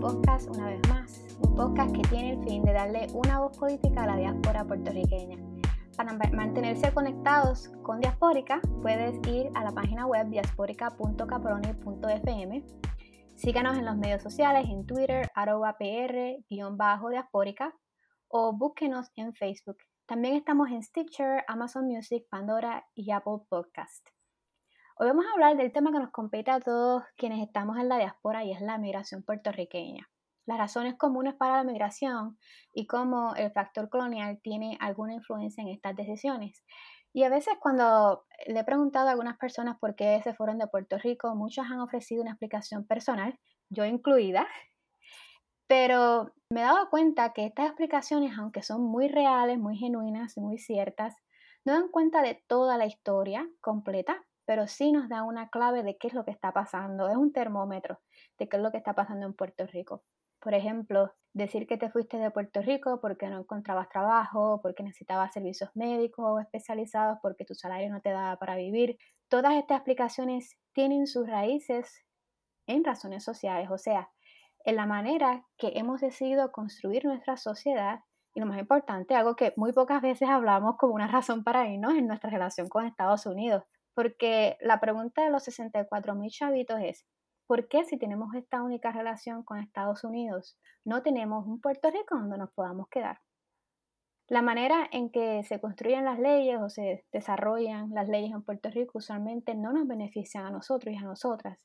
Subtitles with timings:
[0.00, 1.24] Podcast, una vez más.
[1.40, 5.38] Un podcast que tiene el fin de darle una voz política a la diáspora puertorriqueña.
[5.96, 12.64] Para mantenerse conectados con Diaspórica, puedes ir a la página web diaspórica.caproni.fm.
[13.34, 17.74] Síganos en los medios sociales, en Twitter, arroba pr-diaspórica
[18.28, 19.78] o búsquenos en Facebook.
[20.06, 24.06] También estamos en Stitcher, Amazon Music, Pandora y Apple Podcast.
[25.00, 27.98] Hoy vamos a hablar del tema que nos compete a todos quienes estamos en la
[27.98, 30.10] diáspora y es la migración puertorriqueña.
[30.44, 32.36] Las razones comunes para la migración
[32.74, 36.64] y cómo el factor colonial tiene alguna influencia en estas decisiones.
[37.12, 40.66] Y a veces cuando le he preguntado a algunas personas por qué se fueron de
[40.66, 43.38] Puerto Rico, muchos han ofrecido una explicación personal,
[43.70, 44.48] yo incluida,
[45.68, 50.40] pero me he dado cuenta que estas explicaciones, aunque son muy reales, muy genuinas y
[50.40, 51.14] muy ciertas,
[51.64, 55.98] no dan cuenta de toda la historia completa pero sí nos da una clave de
[55.98, 57.06] qué es lo que está pasando.
[57.06, 58.00] Es un termómetro
[58.38, 60.04] de qué es lo que está pasando en Puerto Rico.
[60.40, 65.34] Por ejemplo, decir que te fuiste de Puerto Rico porque no encontrabas trabajo, porque necesitabas
[65.34, 68.96] servicios médicos especializados, porque tu salario no te daba para vivir.
[69.28, 72.06] Todas estas explicaciones tienen sus raíces
[72.66, 74.08] en razones sociales, o sea,
[74.64, 78.00] en la manera que hemos decidido construir nuestra sociedad
[78.32, 81.92] y lo más importante, algo que muy pocas veces hablamos como una razón para irnos
[81.96, 83.64] en nuestra relación con Estados Unidos
[83.98, 87.04] porque la pregunta de los 64 mil chavitos es,
[87.48, 92.16] ¿por qué si tenemos esta única relación con Estados Unidos, no tenemos un Puerto Rico
[92.16, 93.18] donde nos podamos quedar?
[94.28, 98.70] La manera en que se construyen las leyes o se desarrollan las leyes en Puerto
[98.70, 101.58] Rico usualmente no nos benefician a nosotros y a nosotras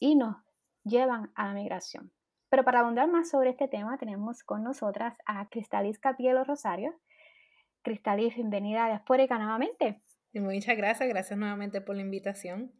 [0.00, 0.34] y nos
[0.82, 2.10] llevan a la migración.
[2.48, 6.92] Pero para abundar más sobre este tema tenemos con nosotras a Cristalis Capielo Rosario.
[7.82, 10.02] Cristalis, bienvenida a Diaspórica nuevamente.
[10.34, 12.72] Muchas gracias, gracias nuevamente por la invitación.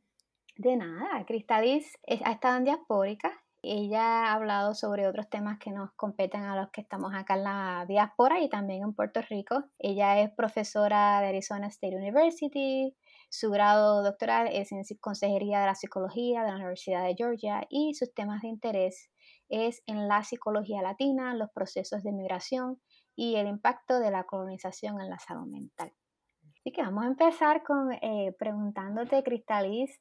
[0.57, 3.33] De nada, Cristalis ha estado en Diaspórica.
[3.65, 7.45] Ella ha hablado sobre otros temas que nos competen a los que estamos acá en
[7.45, 9.65] la diáspora y también en Puerto Rico.
[9.79, 12.97] Ella es profesora de Arizona State University.
[13.31, 17.95] Su grado doctoral es en Consejería de la Psicología de la Universidad de Georgia y
[17.95, 19.11] sus temas de interés
[19.49, 22.81] es en la psicología latina, los procesos de migración
[23.15, 25.93] y el impacto de la colonización en la salud mental.
[26.63, 30.01] Así que vamos a empezar con eh, preguntándote, Cristalis.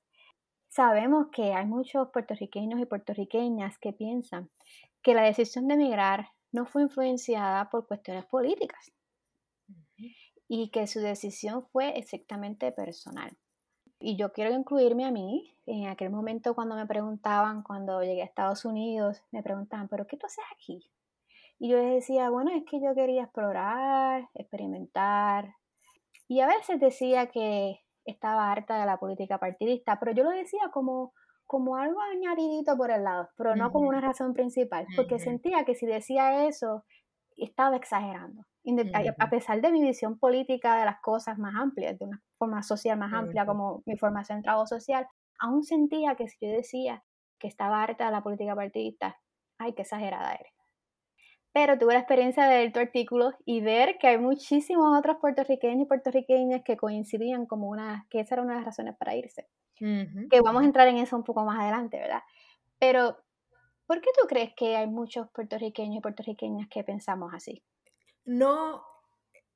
[0.69, 4.47] Sabemos que hay muchos puertorriqueños y puertorriqueñas que piensan
[5.01, 8.91] que la decisión de emigrar no fue influenciada por cuestiones políticas
[10.47, 13.35] y que su decisión fue exactamente personal.
[13.99, 15.57] Y yo quiero incluirme a mí.
[15.65, 20.15] En aquel momento cuando me preguntaban, cuando llegué a Estados Unidos, me preguntaban, ¿pero qué
[20.15, 20.91] tú haces aquí?
[21.57, 25.55] Y yo les decía, bueno, es que yo quería explorar, experimentar,
[26.31, 30.69] y a veces decía que estaba harta de la política partidista, pero yo lo decía
[30.71, 31.11] como,
[31.45, 35.75] como algo añadidito por el lado, pero no como una razón principal, porque sentía que
[35.75, 36.85] si decía eso,
[37.35, 38.43] estaba exagerando,
[39.19, 42.97] a pesar de mi visión política de las cosas más amplias, de una forma social
[42.97, 45.05] más amplia como mi formación en trabajo social,
[45.37, 47.03] aún sentía que si yo decía
[47.39, 49.17] que estaba harta de la política partidista,
[49.57, 50.60] ay, qué exagerada eres
[51.53, 55.81] pero tuve la experiencia de leer tu artículo y ver que hay muchísimos otros puertorriqueños
[55.81, 59.47] y puertorriqueñas que coincidían como una, que esa era una de las razones para irse.
[59.77, 62.21] Que vamos a entrar en eso un poco más adelante, ¿verdad?
[62.77, 63.17] Pero,
[63.87, 67.63] ¿por qué tú crees que hay muchos puertorriqueños y puertorriqueñas que pensamos así?
[68.23, 68.83] No,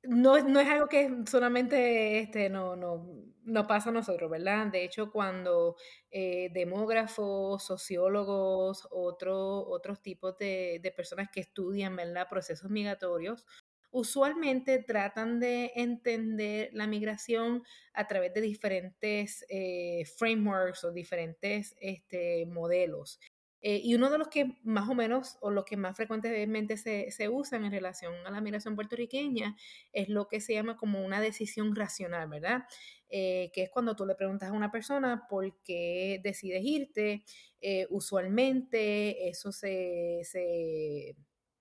[0.08, 3.06] no, no es algo que solamente este, no, no,
[3.44, 4.66] no pasa a nosotros, ¿verdad?
[4.66, 5.76] De hecho, cuando
[6.10, 12.28] eh, demógrafos, sociólogos, otro, otros tipos de, de, personas que estudian, ¿verdad?
[12.28, 13.46] Procesos migratorios,
[13.90, 17.62] usualmente tratan de entender la migración
[17.94, 23.18] a través de diferentes eh, frameworks o diferentes este, modelos.
[23.68, 27.10] Eh, y uno de los que más o menos, o los que más frecuentemente se,
[27.10, 29.56] se, usan en relación a la migración puertorriqueña,
[29.92, 32.62] es lo que se llama como una decisión racional, ¿verdad?
[33.08, 37.24] Eh, que es cuando tú le preguntas a una persona por qué decides irte.
[37.60, 41.16] Eh, usualmente eso se, se,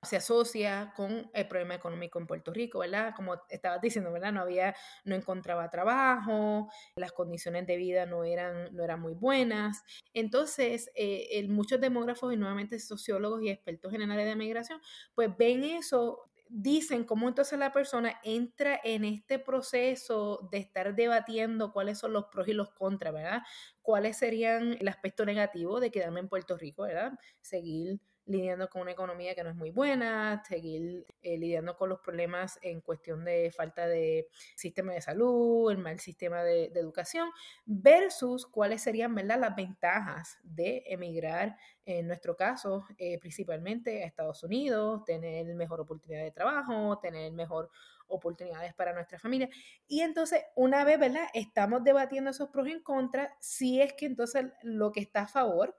[0.06, 3.14] se asocia con el problema económico en Puerto Rico, ¿verdad?
[3.16, 4.32] Como estabas diciendo, ¿verdad?
[4.32, 9.84] No había, no encontraba trabajo, las condiciones de vida no eran, no eran muy buenas.
[10.14, 14.80] Entonces, eh, muchos demógrafos y nuevamente sociólogos y expertos en el área de migración,
[15.14, 21.72] pues ven eso dicen cómo entonces la persona entra en este proceso de estar debatiendo
[21.72, 23.42] cuáles son los pros y los contras, ¿verdad?
[23.82, 27.14] ¿Cuáles serían el aspecto negativo de quedarme en Puerto Rico, ¿verdad?
[27.42, 32.00] Seguir lidiando con una economía que no es muy buena, seguir eh, lidiando con los
[32.00, 37.30] problemas en cuestión de falta de sistema de salud, el mal sistema de, educación,
[37.66, 39.40] versus cuáles serían ¿verdad?
[39.40, 41.56] las ventajas de emigrar,
[41.86, 47.70] en nuestro caso, eh, principalmente a Estados Unidos, tener mejor oportunidad de trabajo, tener mejor
[48.08, 49.50] oportunidades para nuestra familia.
[49.88, 51.28] Y entonces, una vez, ¿verdad?
[51.34, 55.28] Estamos debatiendo esos pros y en contra, si es que entonces lo que está a
[55.28, 55.76] favor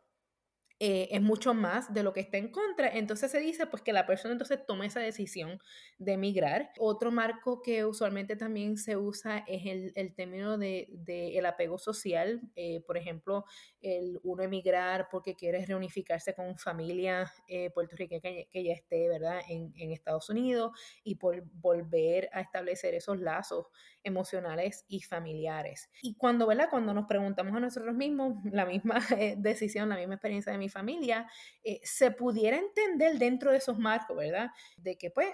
[0.78, 2.88] eh, es mucho más de lo que está en contra.
[2.88, 5.58] Entonces se dice pues que la persona entonces toma esa decisión
[5.98, 6.70] de emigrar.
[6.78, 11.78] Otro marco que usualmente también se usa es el, el término de, de, el apego
[11.78, 12.42] social.
[12.56, 13.46] Eh, por ejemplo,
[13.80, 19.40] el uno emigrar porque quiere reunificarse con familia eh, puertorriqueña que, que, ya esté, ¿verdad?
[19.48, 23.66] En, en Estados Unidos y por volver a establecer esos lazos
[24.06, 25.90] emocionales y familiares.
[26.00, 26.68] Y cuando, ¿verdad?
[26.70, 30.70] Cuando nos preguntamos a nosotros mismos, la misma eh, decisión, la misma experiencia de mi
[30.70, 31.28] familia,
[31.64, 34.50] eh, se pudiera entender dentro de esos marcos, ¿verdad?
[34.76, 35.28] De que pues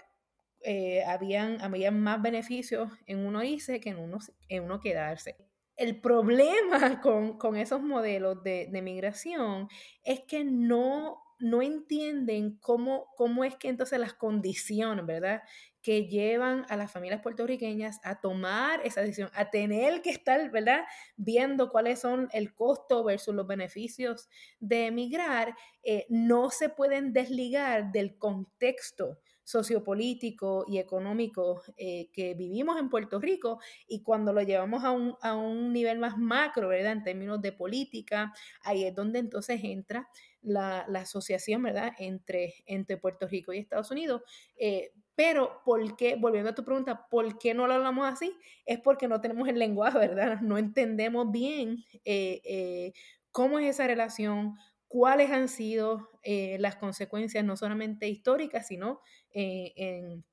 [0.62, 4.18] eh, habían, habían más beneficios en uno irse que en uno,
[4.48, 5.36] en uno quedarse.
[5.76, 9.68] El problema con, con esos modelos de, de migración
[10.04, 15.42] es que no no entienden cómo, cómo es que entonces las condiciones, ¿verdad?
[15.82, 20.84] Que llevan a las familias puertorriqueñas a tomar esa decisión, a tener que estar, ¿verdad?
[21.16, 24.28] Viendo cuáles son el costo versus los beneficios
[24.60, 32.78] de emigrar, eh, no se pueden desligar del contexto sociopolítico y económico eh, que vivimos
[32.78, 33.58] en Puerto Rico
[33.88, 36.92] y cuando lo llevamos a un, a un, nivel más macro, ¿verdad?
[36.92, 38.32] En términos de política,
[38.62, 40.08] ahí es donde entonces entra
[40.42, 41.92] la, la asociación, ¿verdad?
[41.98, 44.22] Entre, entre Puerto Rico y Estados Unidos.
[44.56, 46.16] Eh, pero, ¿por qué?
[46.16, 48.34] Volviendo a tu pregunta, ¿por qué no lo hablamos así?
[48.64, 50.40] Es porque no tenemos el lenguaje, ¿verdad?
[50.40, 52.92] No entendemos bien eh, eh,
[53.30, 54.56] cómo es esa relación,
[54.88, 59.00] cuáles han sido eh, las consecuencias, no solamente históricas, sino
[59.34, 60.24] en,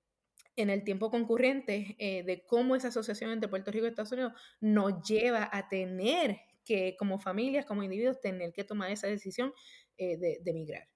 [0.55, 5.49] el tiempo concurrente, de cómo esa asociación entre Puerto Rico y Estados Unidos nos lleva
[5.51, 9.53] a tener que, como familias, como individuos, tener que tomar esa decisión
[9.97, 10.89] de, de migrar.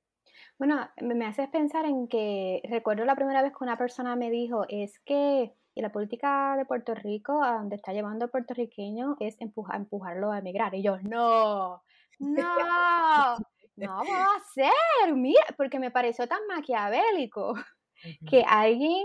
[0.60, 4.66] Bueno, me haces pensar en que recuerdo la primera vez que una persona me dijo,
[4.70, 9.78] es que la política de Puerto Rico, a donde está llevando el puertorriqueño, es empujar,
[9.78, 10.74] empujarlo a emigrar.
[10.76, 11.82] Y yo, no,
[12.20, 13.38] no,
[13.76, 17.56] no va a ser, mira, porque me pareció tan maquiavélico
[18.30, 19.04] que alguien,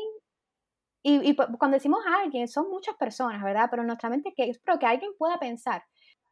[1.02, 3.68] y, cuando decimos alguien, son muchas personas, ¿verdad?
[3.70, 5.82] Pero nuestra mente que espero que alguien pueda pensar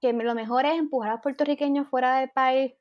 [0.00, 2.74] que lo mejor es empujar a los puertorriqueños fuera del país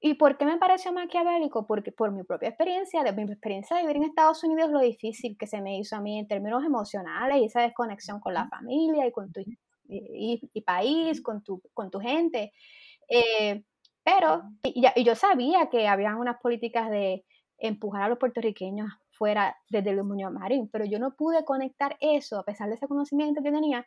[0.00, 1.66] ¿Y por qué me pareció maquiavélico?
[1.66, 5.36] Porque por mi propia experiencia, de mi experiencia de vivir en Estados Unidos, lo difícil
[5.38, 9.06] que se me hizo a mí en términos emocionales y esa desconexión con la familia
[9.06, 9.40] y con tu
[9.88, 12.52] y, país, con tu, con tu gente.
[13.08, 13.64] Eh,
[14.04, 17.24] pero, y, yo sabía que había unas políticas de
[17.58, 22.38] empujar a los puertorriqueños fuera desde el Muñoz Marín, pero yo no pude conectar eso,
[22.38, 23.86] a pesar de ese conocimiento que tenía,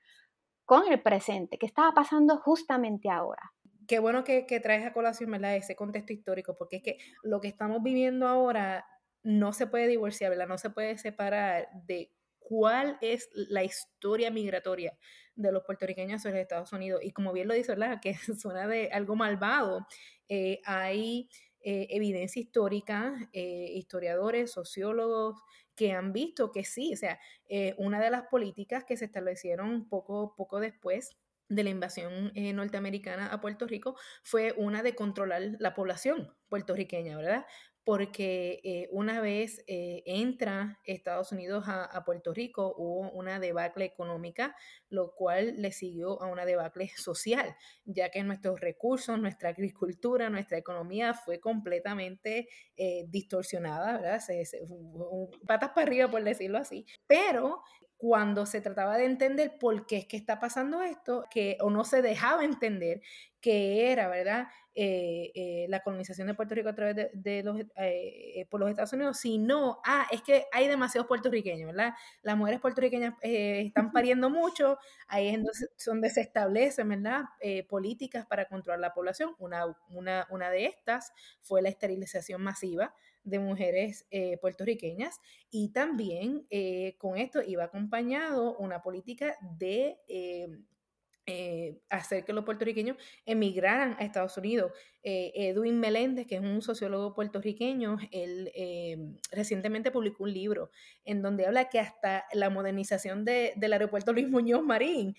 [0.66, 3.54] con el presente, que estaba pasando justamente ahora
[3.90, 5.56] qué bueno que, traes a colación ¿verdad?
[5.56, 8.86] ese contexto histórico, porque es que lo que estamos viviendo ahora
[9.24, 10.48] no se puede divorciar, ¿verdad?
[10.48, 14.96] no se puede separar de cuál es la historia migratoria
[15.36, 17.02] de los puertorriqueños en los Estados Unidos.
[17.04, 18.00] Y como bien lo dice, ¿verdad?
[18.00, 19.88] que suena de algo malvado,
[20.28, 21.28] eh, hay
[21.62, 25.42] eh, evidencia histórica, eh, historiadores, sociólogos,
[25.76, 27.18] que han visto que sí, o sea,
[27.78, 31.18] una de las políticas que se establecieron poco, poco después
[31.50, 37.18] de la invasión eh, norteamericana a Puerto Rico fue una de controlar la población puertorriqueña,
[37.18, 37.46] ¿verdad?
[37.84, 44.56] Porque eh, una vez eh, entra Estados Unidos a, Puerto Rico hubo una debacle económica,
[44.90, 50.60] lo cual le siguió a una debacle social, ya que nuestros recursos, nuestra agricultura, nuestra
[50.60, 52.48] economía fue completamente
[53.08, 54.20] distorsionada, ¿verdad?
[54.20, 54.44] Se,
[55.48, 56.86] patas para arriba, por decirlo así.
[57.08, 57.64] Pero
[58.00, 61.84] cuando se trataba de entender por qué es que está pasando esto, que o no
[61.84, 63.02] se dejaba entender
[63.42, 64.48] que era, ¿verdad?
[64.74, 68.94] Eh, eh, la colonización de Puerto Rico a través de, los, eh, por los Estados
[68.94, 71.94] Unidos, sino, ah, es que hay demasiados puertorriqueños, ¿verdad?
[72.22, 74.78] Las mujeres puertorriqueñas están pariendo mucho,
[75.10, 77.26] ahí es donde, se establecen, ¿verdad?
[77.68, 79.36] políticas para controlar la población.
[79.40, 84.08] Una, una, una de estas fue la esterilización masiva de mujeres
[84.42, 86.48] puertorriqueñas y también
[86.98, 89.98] con esto iba acompañado una política de
[91.32, 94.72] eh, hacer que los puertorriqueños emigraran a Estados Unidos.
[95.04, 98.98] Eh, Edwin Meléndez, que es un sociólogo puertorriqueño, él eh,
[99.30, 100.72] recientemente publicó un libro
[101.06, 105.16] en donde habla que hasta la modernización del aeropuerto Luis Muñoz Marín,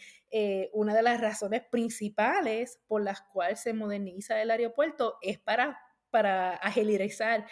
[0.73, 5.79] una de las razones principales por las cuales se moderniza el aeropuerto es para
[6.11, 7.47] para agilizar,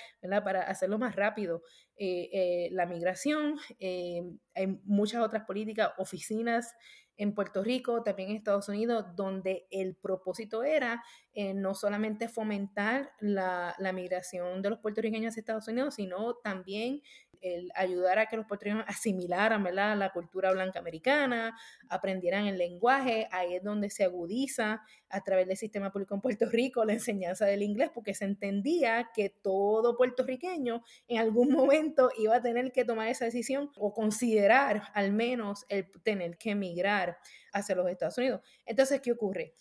[0.44, 1.62] para hacerlo más rápido.
[1.98, 6.74] la migración, hay muchas otras políticas, oficinas
[7.18, 11.02] en Puerto Rico, también en Estados Unidos, donde el propósito era
[11.34, 17.02] eh, no solamente fomentar la, la, migración de los puertorriqueños a Estados Unidos, sino también
[17.42, 21.56] el ayudar a que los puertorriqueños asimilaran la cultura blanca americana,
[21.88, 26.46] aprendieran el lenguaje, ahí es donde se agudiza a través del sistema público en Puerto
[26.46, 32.36] Rico la enseñanza del inglés, porque se entendía que todo puertorriqueño en algún momento iba
[32.36, 37.18] a tener que tomar esa decisión o considerar al menos el tener que emigrar
[37.52, 38.40] hacia los Estados Unidos.
[38.66, 39.54] Entonces, ¿qué ocurre?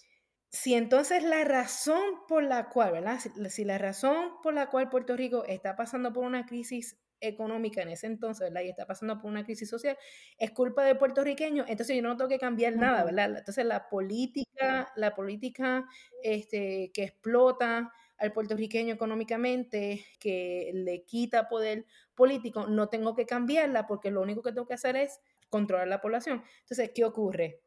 [0.50, 3.20] Si entonces la razón por la cual, ¿verdad?
[3.50, 7.90] Si, la razón por la cual Puerto Rico está pasando por una crisis económica en
[7.90, 8.62] ese entonces, ¿verdad?
[8.62, 9.98] Y está pasando por una crisis social,
[10.38, 13.38] es culpa de puertorriqueños, entonces yo no tengo que cambiar nada, ¿verdad?
[13.38, 15.88] Entonces la política, la política
[16.24, 23.86] este, que explota al puertorriqueño económicamente, que le quita poder político, no tengo que cambiarla
[23.86, 25.20] porque lo único que tengo que hacer es
[25.50, 26.44] controlar la población.
[26.62, 27.62] Entonces, ¿qué ocurre?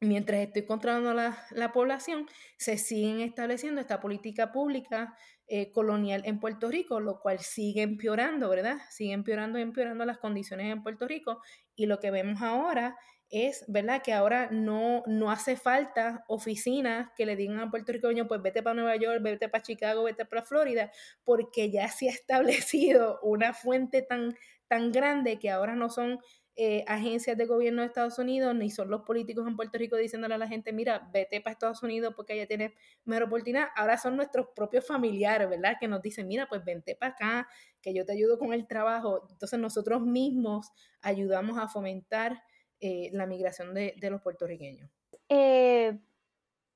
[0.00, 2.26] Mientras estoy controlando la, la población,
[2.56, 5.16] se siguen estableciendo esta política pública
[5.48, 8.76] eh, colonial en Puerto Rico, lo cual sigue empeorando, ¿verdad?
[8.90, 11.40] Sigue empeorando empeorando las condiciones en Puerto Rico.
[11.74, 12.98] Y lo que vemos ahora
[13.30, 14.02] es, ¿verdad?
[14.02, 18.62] Que ahora no, no hace falta oficinas que le digan a Puerto Rico, pues vete
[18.62, 20.90] para Nueva York, vete para Chicago, vete para Florida,
[21.24, 24.36] porque ya se ha establecido una fuente tan,
[24.68, 26.18] tan grande que ahora no son
[26.60, 30.34] eh, agencias de gobierno de Estados Unidos, ni son los políticos en Puerto Rico diciéndole
[30.34, 32.72] a la gente, mira, vete para Estados Unidos porque allá tienes
[33.04, 33.68] mejor oportunidad.
[33.76, 35.76] Ahora son nuestros propios familiares, ¿verdad?
[35.78, 37.48] Que nos dicen, mira, pues vente para acá,
[37.80, 39.24] que yo te ayudo con el trabajo.
[39.30, 42.42] Entonces nosotros mismos ayudamos a fomentar
[42.80, 44.90] eh, la migración de, los puertorriqueños.
[45.28, 45.96] Eh,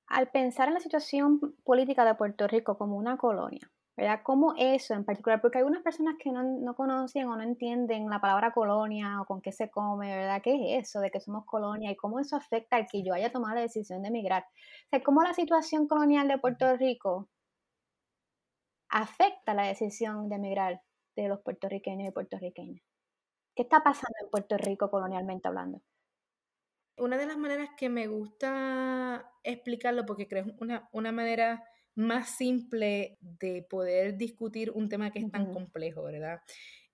[0.07, 4.21] al pensar en la situación política de Puerto Rico como una colonia, ¿verdad?
[4.25, 5.41] ¿Cómo eso en particular?
[5.41, 9.27] Porque hay unas personas que no, no, conocen o no entienden la palabra colonia o
[9.27, 10.41] con qué se come, ¿verdad?
[10.43, 13.31] ¿Qué es eso de que somos colonia y cómo eso afecta al que yo haya
[13.31, 14.45] tomado la decisión de emigrar?
[14.87, 17.29] O sea, ¿cómo la situación colonial de Puerto Rico
[18.89, 20.83] afecta la decisión de emigrar
[21.17, 22.83] de los puertorriqueños y puertorriqueñas?
[23.55, 25.83] ¿Qué está pasando en Puerto Rico colonialmente hablando?
[26.97, 31.63] Una de las maneras que me gusta explicarlo, porque creo una, una manera
[31.95, 36.41] más simple de poder discutir un tema que es tan complejo, ¿verdad?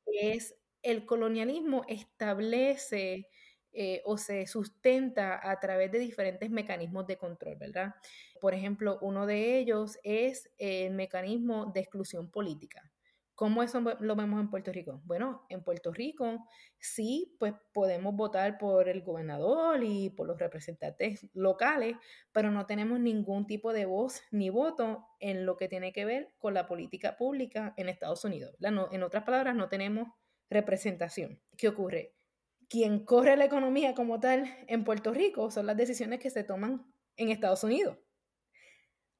[0.07, 3.28] Es el colonialismo establece
[3.73, 7.95] eh, o se sustenta a través de diferentes mecanismos de control, ¿verdad?
[8.40, 12.90] Por ejemplo, uno de ellos es el mecanismo de exclusión política.
[13.38, 15.00] ¿Cómo eso lo vemos en Puerto Rico?
[15.04, 16.45] Bueno, en Puerto Rico
[16.76, 21.95] sí, pues podemos votar por el gobernador y por los representantes locales,
[22.33, 26.35] pero no tenemos ningún tipo de voz ni voto en lo que tiene que ver
[26.38, 28.57] con la política pública en Estados Unidos.
[28.59, 30.09] en otras palabras, no tenemos
[30.50, 31.40] representación.
[31.57, 32.16] ¿Qué ocurre?
[32.68, 36.92] Quien corre la economía como tal en Puerto Rico son las decisiones que se toman
[37.16, 37.99] en Estados Unidos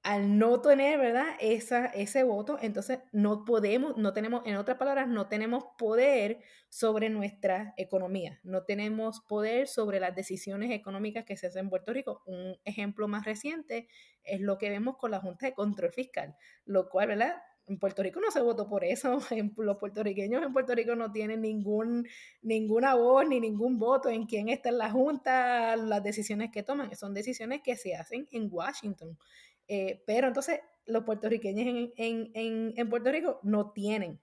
[0.09, 1.27] al no tener, ¿verdad?
[1.38, 7.11] Esa, ese voto, entonces no podemos, no tenemos, en otras palabras, no tenemos poder sobre
[7.11, 12.23] nuestra economía, no tenemos poder sobre las decisiones económicas que se hacen en Puerto Rico.
[12.25, 13.87] Un ejemplo más reciente
[14.25, 17.43] es lo que vemos con la Junta de Control Fiscal, lo cual, ¿verdad?
[17.67, 19.19] En Puerto Rico no se votó por eso.
[19.59, 22.09] Los puertorriqueños en Puerto Rico no tienen ningún,
[22.41, 26.97] ninguna voz ni ningún voto en quién está en la Junta, las decisiones que toman.
[26.97, 29.19] Son decisiones que se hacen en Washington.
[29.68, 34.18] Eh, pero entonces los puertorriqueños en, Puerto Rico no tienen,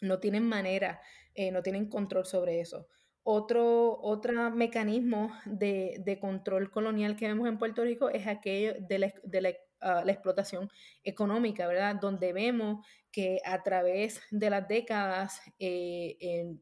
[0.00, 1.00] no tienen manera,
[1.34, 2.88] eh, no tienen control sobre eso.
[3.22, 9.54] Otro, otro mecanismo de, control colonial que vemos en Puerto Rico es aquello de la,
[9.80, 10.68] ah, explotación
[11.04, 11.94] económica, ¿verdad?
[12.00, 16.56] Donde vemos que a través de las décadas eh,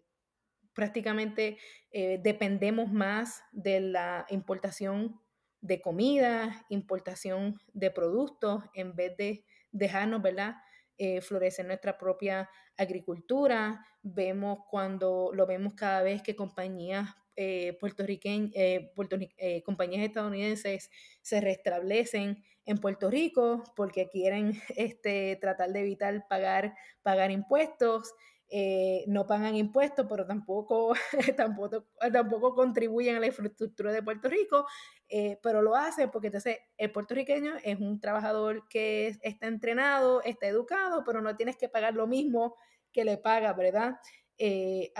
[0.74, 1.56] prácticamente
[1.92, 5.20] dependemos más de la importación
[5.60, 10.56] de comida, importación de productos, en vez de dejarnos, ¿verdad?
[10.98, 13.86] Eh, florecer nuestra propia agricultura.
[14.02, 17.08] Vemos cuando lo vemos cada vez que compañías
[17.42, 18.92] eh, puertorriqueñas, eh,
[19.38, 20.90] eh, compañías estadounidenses
[21.22, 28.12] se restablecen en Puerto Rico porque quieren este, tratar de evitar pagar, pagar impuestos.
[28.52, 30.92] Eh, no pagan impuestos, pero tampoco,
[31.36, 34.66] tampoco, tampoco contribuyen a la infraestructura de Puerto Rico,
[35.08, 40.48] eh, pero lo hacen porque entonces el puertorriqueño es un trabajador que está entrenado, está
[40.48, 42.56] educado, pero no tienes que pagar lo mismo
[42.92, 44.00] que le paga, ¿verdad?
[44.36, 44.92] Eh,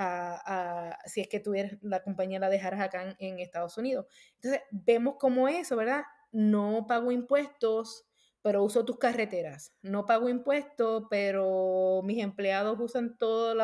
[1.07, 4.07] si es que tuvieras la compañía la dejaras acá en, en Estados Unidos.
[4.37, 6.05] Entonces, vemos como eso, ¿verdad?
[6.31, 8.07] No pago impuestos,
[8.43, 9.75] pero uso tus carreteras.
[9.83, 13.57] No pago impuestos, pero mis empleados usan todos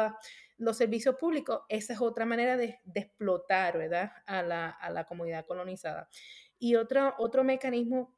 [0.58, 1.62] los servicios públicos.
[1.68, 4.12] Esa es otra manera de, explotar, ¿verdad?
[4.26, 6.08] A la, comunidad colonizada.
[6.58, 8.14] Y otro, otro mecanismo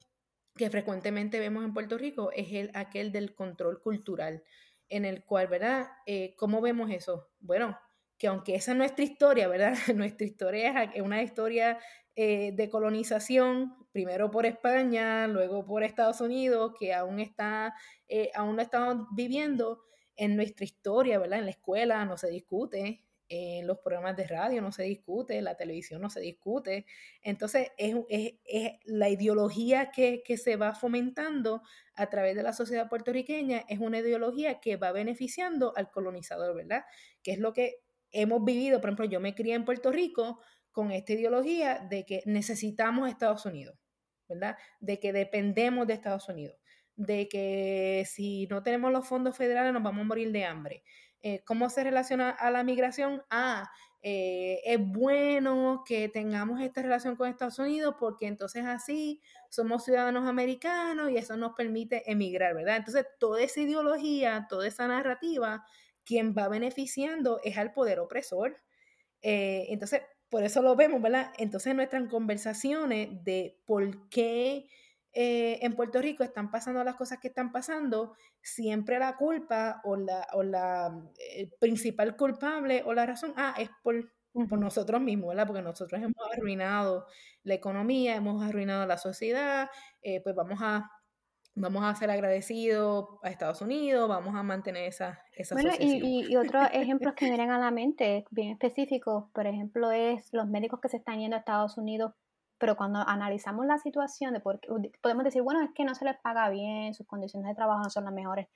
[0.57, 4.43] que frecuentemente vemos en Puerto Rico es el, aquel del control cultural,
[4.88, 5.88] en el cual, ¿verdad?
[6.07, 7.29] Eh, ¿Cómo vemos eso?
[7.38, 7.79] Bueno,
[8.19, 9.75] que aunque esa es nuestra historia, ¿verdad?
[9.95, 11.79] Nuestra historia es una historia
[12.17, 17.75] eh, de colonización, primero por España, luego por Estados Unidos, que aún está,
[18.09, 19.85] eh, aún lo estamos viviendo
[20.17, 21.39] en nuestra historia, ¿verdad?
[21.39, 25.57] En la escuela no se discute, en los programas de radio no se discute, la
[25.57, 26.87] televisión no se discute.
[27.23, 31.63] Entonces, es, es, la ideología que, que, se va fomentando
[31.95, 36.85] a través de la sociedad puertorriqueña, es una ideología que va beneficiando al colonizador, ¿verdad?
[37.23, 40.41] Que es lo que hemos vivido, por ejemplo, yo me crié en Puerto Rico,
[40.73, 43.77] con esta ideología de que necesitamos Estados Unidos,
[44.29, 44.57] ¿verdad?
[44.81, 46.57] De que dependemos de Estados Unidos,
[46.95, 50.85] de que si no tenemos los fondos federales nos vamos a morir de hambre.
[51.23, 53.23] Eh, ¿Cómo se relaciona a la migración?
[53.31, 53.69] Ah,
[54.03, 60.29] eh, es bueno que tengamos esta relación con Estados Unidos porque entonces así somos ciudadanos
[60.29, 62.77] americanos y eso nos permite emigrar, ¿verdad?
[62.77, 65.65] Entonces, toda esa ideología, toda esa narrativa,
[66.09, 68.57] quien va beneficiando es al poder opresor.
[69.21, 70.00] Eh, entonces,
[70.31, 71.33] por eso lo vemos, ¿verdad?
[71.37, 74.67] Entonces nuestras conversaciones de por qué
[75.12, 79.97] eh, en Puerto Rico están pasando las cosas que están pasando, siempre la culpa o
[79.97, 84.11] la, o la eh, principal culpable o la razón, ah, es por,
[84.49, 85.47] por nosotros mismos, ¿verdad?
[85.47, 87.07] Porque nosotros hemos arruinado
[87.43, 89.69] la economía, hemos arruinado la sociedad,
[90.03, 90.91] eh, pues vamos a
[91.59, 96.37] vamos a ser agradecidos a Estados Unidos, vamos a mantener esa, esa Bueno, y, y,
[96.37, 100.88] otros ejemplos que vienen a la mente, bien específicos, por ejemplo, es los médicos que
[100.88, 102.12] se están yendo a Estados Unidos,
[102.59, 104.61] pero cuando analizamos la situación, de por,
[105.01, 107.90] podemos decir, bueno, es que no se les paga bien, sus condiciones de trabajo no
[107.90, 108.49] son las mejores,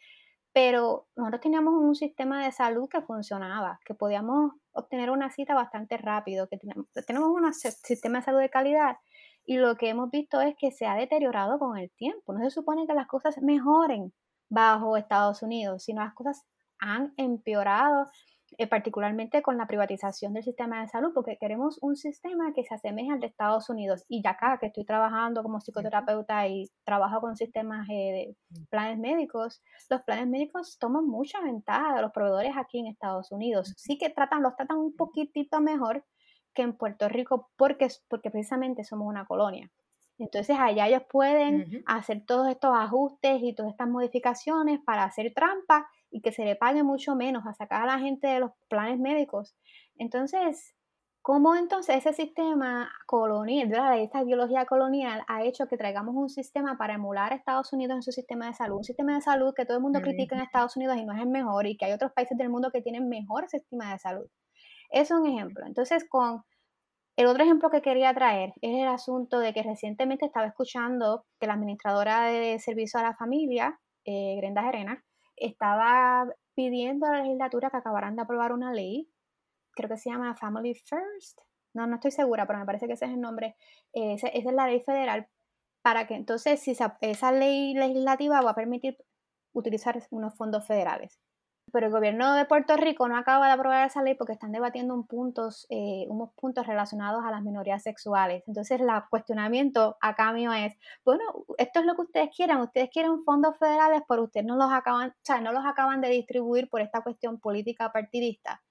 [0.53, 5.97] pero nosotros teníamos un sistema de salud que funcionaba, que podíamos obtener una cita bastante
[5.97, 8.97] rápido, que tenemos, tenemos un sistema de salud de calidad
[9.45, 12.33] y lo que hemos visto es que se ha deteriorado con el tiempo.
[12.33, 14.13] No se supone que las cosas mejoren
[14.49, 16.45] bajo Estados Unidos, sino las cosas
[16.79, 18.09] han empeorado,
[18.59, 22.75] eh, particularmente con la privatización del sistema de salud, porque queremos un sistema que se
[22.75, 24.05] asemeje al de Estados Unidos.
[24.09, 28.65] Y ya acá que estoy trabajando como psicoterapeuta y trabajo con sistemas eh, de mm.
[28.69, 33.73] planes médicos, los planes médicos toman mucha ventaja de los proveedores aquí en Estados Unidos.
[33.77, 36.05] Sí que tratan, los tratan un poquitito mejor,
[36.55, 39.71] que en Puerto Rico porque, porque precisamente somos una colonia.
[40.19, 45.88] Entonces allá ellos pueden hacer todos estos ajustes y todas estas modificaciones para hacer trampa
[46.11, 48.99] y que se le pague mucho menos a sacar a la gente de los planes
[48.99, 49.57] médicos.
[49.97, 50.77] Entonces,
[51.23, 56.77] ¿cómo entonces ese sistema colonial, de esta ideología colonial, ha hecho que traigamos un sistema
[56.77, 58.77] para emular a Estados Unidos en su sistema de salud?
[58.77, 61.21] Un sistema de salud que todo el mundo critica en Estados Unidos y no es
[61.21, 64.27] el mejor y que hay otros países del mundo que tienen mejor sistema de salud.
[64.93, 65.67] Es un ejemplo.
[65.67, 66.45] Entonces, con
[67.17, 71.47] el otro ejemplo que quería traer es el asunto de que recientemente estaba escuchando que
[71.47, 75.03] la administradora de Servicio a la Familia, eh, Grenda Gerena,
[75.37, 79.11] estaba pidiendo a la legislatura que acabaran de aprobar una ley,
[79.75, 81.41] creo que se llama Family First,
[81.75, 83.57] no, no estoy segura, pero me parece que ese es el nombre,
[83.95, 85.27] eh, esa, es la ley federal,
[85.83, 88.99] para que entonces si esa ley legislativa va a permitir
[89.55, 91.19] utilizar unos fondos federales
[91.73, 94.95] pero el gobierno de Puerto Rico no acaba de aprobar esa ley porque están debatiendo
[94.95, 98.45] un puntos, eh, unos puntos relacionados a las minorías sexuales.
[98.47, 101.23] Entonces, el cuestionamiento a cambio es, bueno,
[101.57, 105.11] esto es lo que ustedes quieran, ustedes quieren fondos federales, pero ustedes no los acaban,
[105.11, 108.63] o sea, no los acaban de distribuir por esta cuestión política partidista.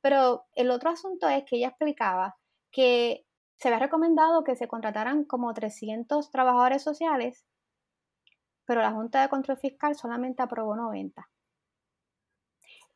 [0.00, 2.36] Pero el otro asunto es que ella explicaba
[2.72, 3.26] que
[3.58, 7.44] se había recomendado que se contrataran como 300 trabajadores sociales,
[8.64, 11.28] pero la Junta de Control Fiscal solamente aprobó 90.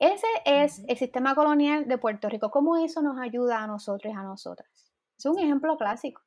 [0.01, 2.51] Ese es el sistema colonial de Puerto Rico.
[2.51, 4.91] ¿Cómo eso nos ayuda a nosotros y a nosotras?
[5.19, 6.23] Es un ejemplo clásico.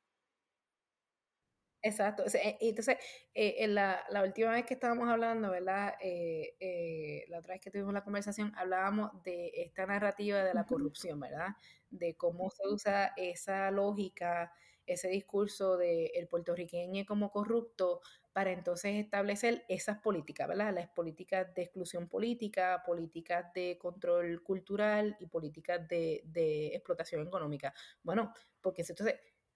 [1.82, 2.22] Exacto.
[2.32, 2.98] Eh, entonces,
[3.34, 5.94] eh, en la, la, última vez que estábamos hablando, ¿verdad?
[6.00, 11.18] Eh, la otra vez que tuvimos la conversación, hablábamos de esta narrativa de la corrupción,
[11.18, 11.48] ¿verdad?
[11.90, 14.52] De cómo se usa esa lógica,
[14.86, 18.02] ese discurso de el puertorriqueño como corrupto
[18.34, 20.74] para entonces establecer esas políticas, ¿verdad?
[20.74, 27.72] Las políticas de exclusión política, políticas de control cultural y políticas de, de explotación económica.
[28.02, 29.14] Bueno, porque entonces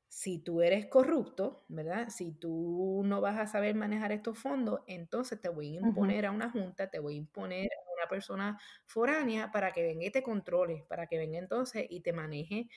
[0.08, 2.08] si tú eres corrupto, ¿verdad?
[2.08, 6.30] Si tú no vas a saber manejar estos fondos, entonces te voy a imponer a
[6.30, 10.22] una junta, te voy a imponer a una persona foránea para que venga y te
[10.22, 12.68] controle, para que venga entonces y te maneje,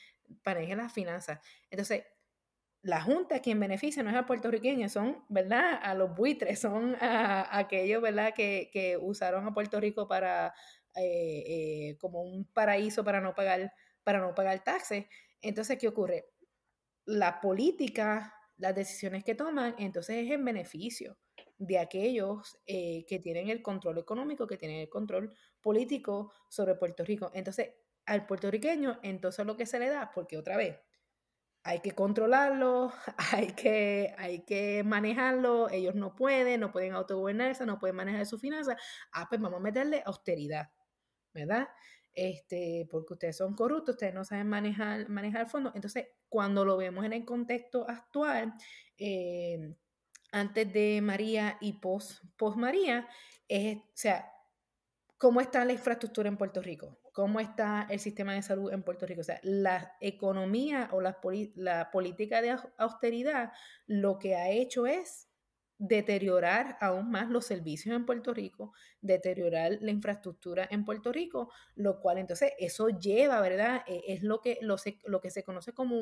[0.46, 1.40] maneje las finanzas.
[1.70, 2.04] Entonces,
[2.84, 5.80] la junta quien beneficia no es a puertorriqueños, son, ¿verdad?
[5.82, 8.34] A los buitres, son a, aquellos, ¿verdad?
[8.36, 10.54] Que, que, usaron a Puerto Rico para,
[10.96, 13.72] eh, eh, como un paraíso para no pagar,
[14.04, 15.06] para no pagar taxes.
[15.42, 16.26] Entonces, ¿qué ocurre?
[17.06, 21.18] la política, las decisiones que toman, entonces es en beneficio
[21.58, 27.04] de aquellos eh, que tienen el control económico, que tienen el control político sobre Puerto
[27.04, 27.32] Rico.
[27.34, 27.72] Entonces,
[28.06, 30.78] al puertorriqueño, entonces lo que se le da, porque otra vez,
[31.64, 32.92] hay que controlarlo,
[33.34, 38.42] hay que, hay que manejarlo, ellos no pueden, no pueden autogobernarse, no pueden manejar sus
[38.42, 38.78] finanzas,
[39.14, 40.72] ah, pues vamos a meterle austeridad,
[41.34, 41.68] ¿verdad?
[42.14, 45.74] este, porque ustedes son corruptos, ustedes no saben manejar, manejar fondos.
[45.76, 48.54] Entonces, cuando lo vemos en el contexto actual,
[48.98, 49.76] eh,
[50.32, 53.08] antes de María y post, post María,
[53.48, 54.32] es, o sea,
[55.22, 56.98] ¿cómo está la infraestructura en Puerto Rico?
[57.14, 59.22] ¿Cómo está el sistema de salud en Puerto Rico?
[59.22, 61.22] O sea, la economía o la,
[61.92, 63.52] política de austeridad
[63.86, 65.30] lo que ha hecho es
[65.78, 72.00] deteriorar aún más los servicios en Puerto Rico, deteriorar la infraestructura en Puerto Rico, lo
[72.00, 73.84] cual entonces eso lleva, ¿verdad?
[73.86, 76.00] E, es lo que, lo, lo que se conoce como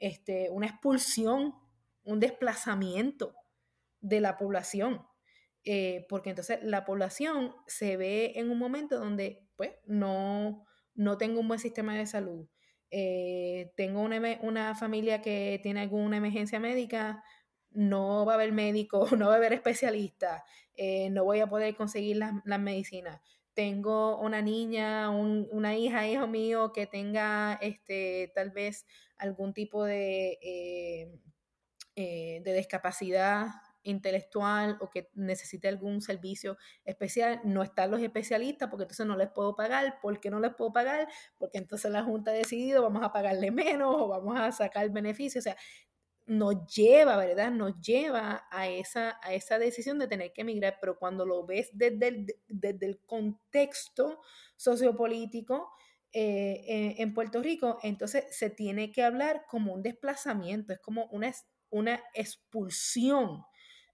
[0.00, 1.52] este, una expulsión,
[2.04, 3.34] un desplazamiento
[4.00, 5.06] de la población.
[5.70, 11.40] Eh, porque entonces la población se ve en un momento donde pues no, no tengo
[11.40, 12.48] un buen sistema de salud,
[12.90, 17.22] eh, tengo una, una familia que tiene alguna emergencia médica,
[17.70, 20.42] no va a haber médico, no va a haber especialista,
[20.74, 23.20] eh, no voy a poder conseguir las, medicinas.
[23.52, 28.86] Tengo una niña, una hija, hijo mío, que tenga este, tal vez
[29.18, 30.38] algún tipo de,
[31.94, 33.48] de discapacidad
[33.82, 39.30] intelectual o que necesite algún servicio especial, no están los especialistas porque entonces no les
[39.30, 39.98] puedo pagar.
[40.00, 41.08] ¿Por qué no les puedo pagar?
[41.38, 45.42] Porque entonces la Junta ha decidido vamos a pagarle menos o vamos a sacar beneficios.
[45.42, 45.56] O sea,
[46.28, 47.50] nos lleva, ¿verdad?
[47.50, 51.70] Nos lleva a esa, a esa decisión de tener que emigrar, pero cuando lo ves
[51.72, 54.20] desde el, desde el contexto
[54.56, 55.70] sociopolítico
[56.12, 61.32] eh, en, Puerto Rico, entonces se tiene que hablar como un desplazamiento, es como una,
[61.70, 63.42] una expulsión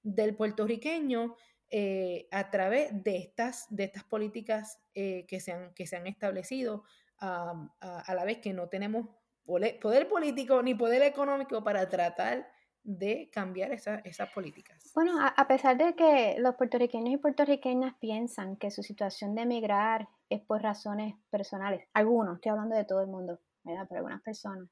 [0.05, 1.35] del puertorriqueño
[1.71, 6.07] eh, a través de estas, de estas políticas eh, que, se han, que se han
[6.07, 6.85] establecido,
[7.19, 9.07] a la vez que no tenemos
[9.47, 12.47] poder político ni poder económico para tratar
[12.83, 14.93] de cambiar esas políticas.
[14.95, 20.09] Bueno, a, pesar de que los puertorriqueños y puertorriqueñas piensan que su situación de emigrar
[20.29, 23.87] es por razones personales, algunos, estoy hablando de todo el mundo, ¿verdad?
[23.89, 24.69] Pero algunas personas.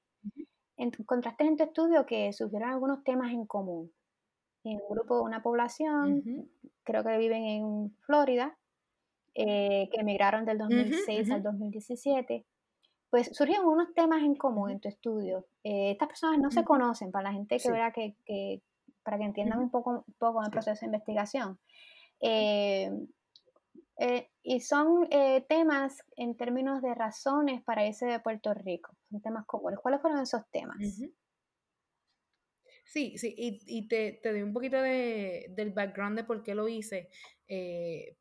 [0.76, 3.90] Encontraste en tu estudio que surgieron algunos temas en común.
[4.64, 6.48] En un grupo, una población,
[6.84, 8.56] creo que viven en Florida,
[9.34, 12.46] eh, que emigraron del 2006 al 2017
[13.12, 15.44] pues surgieron unos temas en común en tu estudio.
[15.62, 18.16] Eh, estas personas no se conocen, para la gente que verá que,
[19.02, 21.58] para que entiendan un poco, poco el proceso de investigación.
[22.20, 22.90] Eh,
[23.98, 25.10] eh, y son
[25.46, 28.96] temas en términos de razones para irse de Puerto Rico.
[29.10, 29.78] Son temas comunes.
[29.78, 30.78] ¿Cuáles fueron esos temas?
[32.92, 36.68] Sí, sí, y, te, te, doy un poquito de, del background de por qué lo
[36.68, 37.08] hice,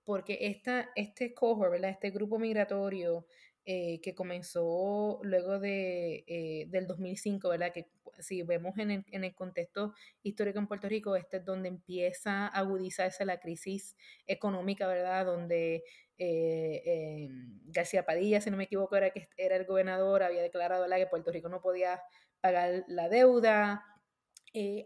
[0.05, 1.89] porque esta, este cohort, ¿verdad?
[1.89, 3.25] Este grupo migratorio
[3.65, 7.73] eh, que comenzó luego de, eh, del 2005, ¿verdad?
[7.73, 11.67] Que si vemos en el, en el, contexto histórico en Puerto Rico, este es donde
[11.67, 15.25] empieza a agudizarse la crisis económica, ¿verdad?
[15.25, 15.83] Donde
[16.17, 17.27] eh,
[17.65, 20.97] García Padilla, si no me equivoco, era, que era el gobernador, había declarado ¿verdad?
[20.97, 22.01] que Puerto Rico no podía
[22.39, 23.90] pagar la deuda.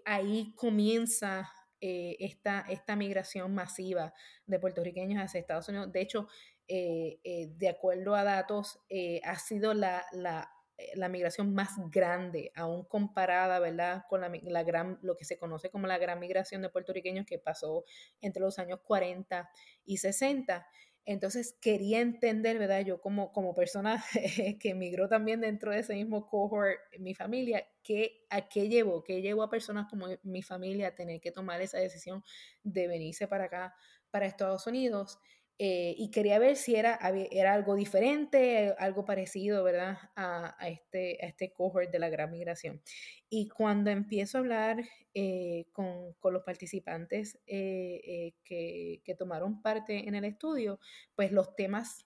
[0.06, 1.51] Ahí comienza
[1.82, 4.13] esta, esta migración masiva
[4.47, 5.91] de puertorriqueños hacia Estados Unidos.
[5.91, 6.28] De hecho,
[6.67, 10.49] eh, eh, de acuerdo a datos, eh, ha sido la, la,
[10.95, 15.69] la, migración más grande, aún comparada, ¿verdad?, con la, la, gran, lo que se conoce
[15.69, 17.86] como la gran migración de puertorriqueños que pasó
[18.19, 19.47] entre los años 40
[19.86, 20.65] y 60.
[21.05, 22.81] Entonces quería entender, ¿verdad?
[22.81, 24.03] Yo como, como persona
[24.59, 29.03] que emigró también dentro de ese mismo cohort, mi familia, ¿qué, ¿a qué llevó?
[29.03, 32.23] ¿Qué llevó a personas como mi familia a tener que tomar esa decisión
[32.63, 33.75] de venirse para acá,
[34.09, 35.19] para Estados Unidos?
[35.57, 36.99] Eh, y quería ver si era,
[37.31, 39.97] era algo diferente, algo parecido, ¿verdad?
[40.15, 42.81] A, a, este, a este cohort de la gran migración.
[43.29, 50.07] Y cuando empiezo a hablar eh, con, con, los participantes eh, que, que, tomaron parte
[50.09, 50.79] en el estudio,
[51.15, 52.05] pues los temas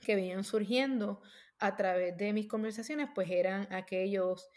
[0.00, 1.20] que venían surgiendo
[1.58, 4.48] a través de mis conversaciones, pues eran aquellos,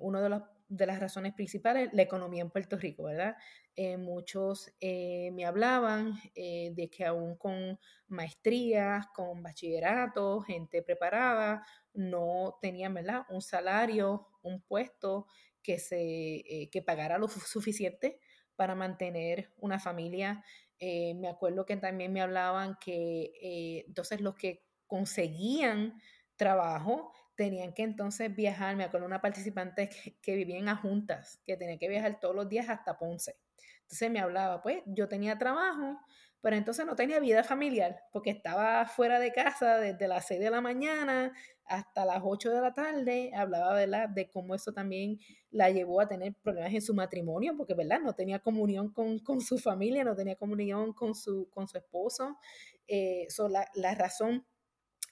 [0.00, 3.36] uno de los de las razones principales, la economía en Puerto Rico, ¿verdad?
[3.76, 11.64] Eh, muchos eh, me hablaban eh, de que aún con maestrías, con bachillerato, gente preparada,
[11.92, 13.22] no tenían, ¿verdad?
[13.28, 15.26] Un salario, un puesto
[15.62, 18.18] que, se, que pagara lo suficiente
[18.56, 20.44] para mantener una familia.
[20.80, 26.00] me acuerdo que también me hablaban que entonces los que conseguían
[26.36, 29.88] trabajo tenían que entonces viajar, me acuerdo una participante
[30.22, 33.36] que, vivía en Ajuntas, que tenía que viajar todos los días hasta Ponce.
[33.82, 36.00] Entonces me hablaba, pues yo tenía trabajo,
[36.40, 40.50] pero entonces no tenía vida familiar, porque estaba fuera de casa desde las 6 de
[40.50, 41.32] la mañana
[41.64, 44.08] hasta las 8 de la tarde, hablaba ¿verdad?
[44.08, 45.18] de cómo eso también
[45.50, 48.00] la llevó a tener problemas en su matrimonio, porque ¿verdad?
[48.00, 52.38] no tenía comunión con, con su familia, no tenía comunión con su, con su esposo.
[52.86, 54.46] Eh, la, la razón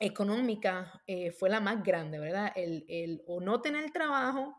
[0.00, 2.52] económica eh, fue la más grande, ¿verdad?
[2.54, 4.56] El, el o no tener trabajo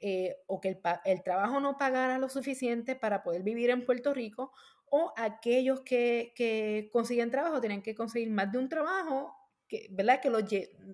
[0.00, 4.12] eh, o que el, el, trabajo no pagara lo suficiente para poder vivir en Puerto
[4.12, 4.52] Rico
[4.90, 9.34] o aquellos que, que consiguen trabajo tenían que conseguir más de un trabajo,
[9.66, 10.20] que, ¿verdad?
[10.20, 10.30] Que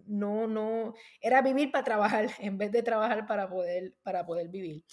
[0.07, 4.85] no, no, era vivir para trabajar en vez de trabajar para poder, para poder vivir.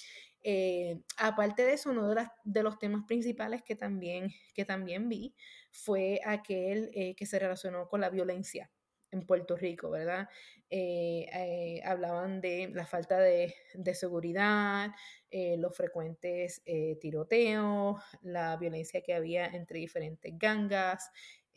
[0.43, 5.35] Eh, aparte de eso, uno de, de, los temas principales que también, que también vi
[5.71, 8.71] fue aquel que se relacionó con la violencia
[9.11, 10.29] en Puerto Rico, ¿verdad?
[10.69, 13.53] Eh, eh, hablaban de la falta de,
[13.93, 14.91] seguridad,
[15.31, 16.61] eh, los frecuentes
[16.99, 21.09] tiroteos, la violencia que había entre diferentes gangas,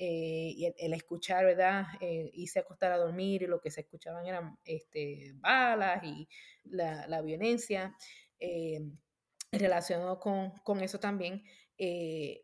[0.03, 1.85] y el, escuchar, ¿verdad?
[2.01, 6.27] irse a acostar a dormir y lo que se escuchaban eran este, balas y
[6.65, 7.95] la, violencia.
[9.53, 11.45] relacionado con, con, eso también,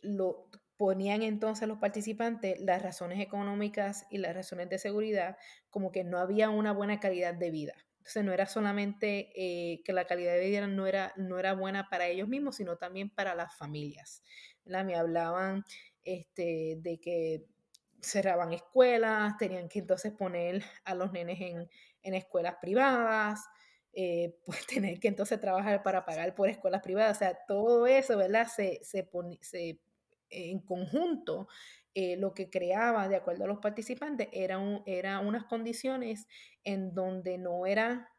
[0.03, 5.37] lo, ponían entonces los participantes las razones económicas y las razones de seguridad
[5.71, 7.75] como que no había una buena calidad de vida.
[7.99, 11.89] Entonces no era solamente eh, que la calidad de vida no era, no era buena
[11.89, 14.23] para ellos mismos, sino también para las familias.
[14.65, 15.65] Me hablaban
[16.05, 17.47] este, de que
[18.01, 21.69] cerraban escuelas, tenían que entonces poner a los nenes en,
[22.15, 23.41] escuelas privadas,
[23.93, 28.17] eh, pues tener que entonces trabajar para pagar por escuelas privadas, o sea, todo eso,
[28.17, 28.47] ¿verdad?
[28.47, 29.09] Se, se,
[29.41, 29.81] se
[30.31, 31.49] en conjunto,
[31.95, 36.27] eh, lo que creaba, de acuerdo a los participantes, eran era unas condiciones
[36.62, 38.12] en donde no, era,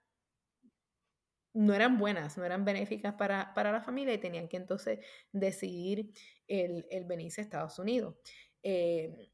[1.54, 6.12] no eran buenas, no eran benéficas para, la familia y tenían que entonces decidir
[6.48, 8.16] el, venirse a Estados Unidos.
[8.64, 9.30] Eh,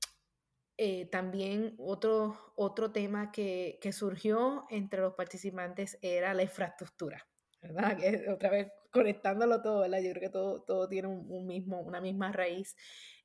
[0.76, 7.26] eh, también otro, otro tema que, que, surgió entre los participantes era la infraestructura,
[7.62, 7.98] ¿verdad?
[8.26, 9.99] Que otra vez conectándolo todo, ¿verdad?
[10.01, 12.75] Yo creo que todo, todo tiene un, mismo, una misma raíz.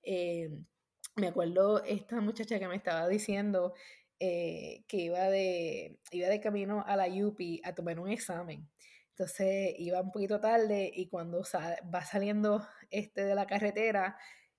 [0.03, 0.51] Eh,
[1.17, 3.75] me acuerdo esta muchacha que me estaba diciendo
[4.19, 8.69] eh, que iba de, iba de camino a la UPI a tomar un examen.
[9.11, 11.43] Entonces iba un poquito tarde y cuando
[11.95, 14.17] va saliendo este de la carretera,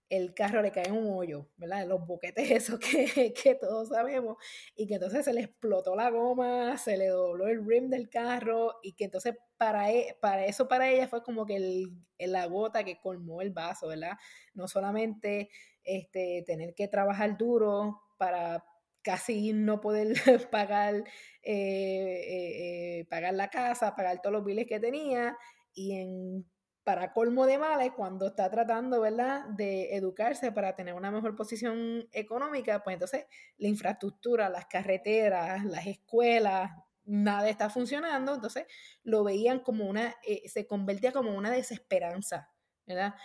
[0.09, 1.87] el carro le cae en un hoyo, ¿verdad?
[1.87, 4.37] Los boquetes esos que, que, todos sabemos,
[4.75, 8.79] y que entonces se le explotó la goma, se le dobló el rim del carro,
[8.81, 10.17] y que entonces para, e,
[10.47, 14.17] eso para ella fue como que el, la gota que colmó el vaso, ¿verdad?
[14.53, 15.49] No solamente
[15.83, 18.65] este, tener que trabajar duro para
[19.01, 20.13] casi no poder
[20.51, 21.03] pagar, eh,
[21.43, 25.37] eh, eh, pagar la casa, pagar todos los biles que tenía,
[25.73, 26.45] y en
[26.83, 32.07] para colmo de males, cuando está tratando, ¿verdad?, de educarse para tener una mejor posición
[32.11, 33.25] económica, pues entonces
[33.57, 36.71] la infraestructura, las carreteras, las escuelas,
[37.05, 38.65] nada está funcionando, entonces
[39.03, 42.51] lo veían como una, eh, se convertía como una desesperanza,
[42.85, 43.15] ¿verdad?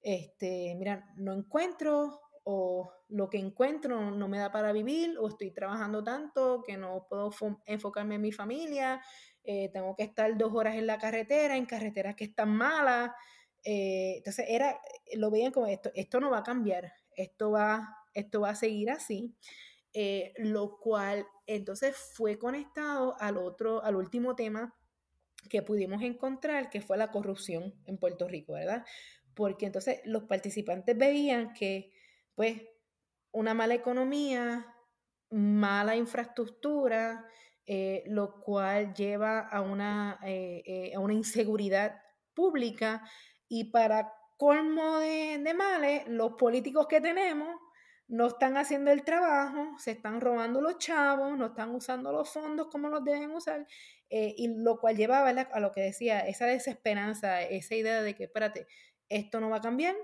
[0.00, 5.50] Este, mira, no encuentro o lo que encuentro no me da para vivir o estoy
[5.50, 7.30] trabajando tanto que no puedo
[7.66, 9.02] enfocarme en mi familia
[9.46, 13.12] eh, tengo que estar dos horas en la carretera, en carreteras que están malas.
[13.64, 14.80] Eh, entonces era,
[15.14, 18.90] lo veían como esto, esto no va a cambiar, esto va, esto va a seguir
[18.90, 19.34] así.
[19.98, 24.76] Eh, lo cual entonces fue conectado al otro, al último tema
[25.48, 28.84] que pudimos encontrar, que fue la corrupción en Puerto Rico, ¿verdad?
[29.32, 31.92] Porque entonces los participantes veían que,
[32.34, 32.60] pues,
[33.32, 34.66] una mala economía,
[35.30, 37.24] mala infraestructura,
[37.68, 42.00] eh, lo cual lleva a una, eh, eh, a una inseguridad
[42.32, 43.02] pública
[43.48, 47.48] y para colmo de, de, males, los políticos que tenemos
[48.06, 52.68] no están haciendo el trabajo, se están robando los chavos, no están usando los fondos
[52.68, 53.66] como los deben usar,
[54.08, 58.68] y lo cual lleva a lo que decía, esa desesperanza, esa idea de que, espérate,
[59.08, 59.96] esto no va a cambiar,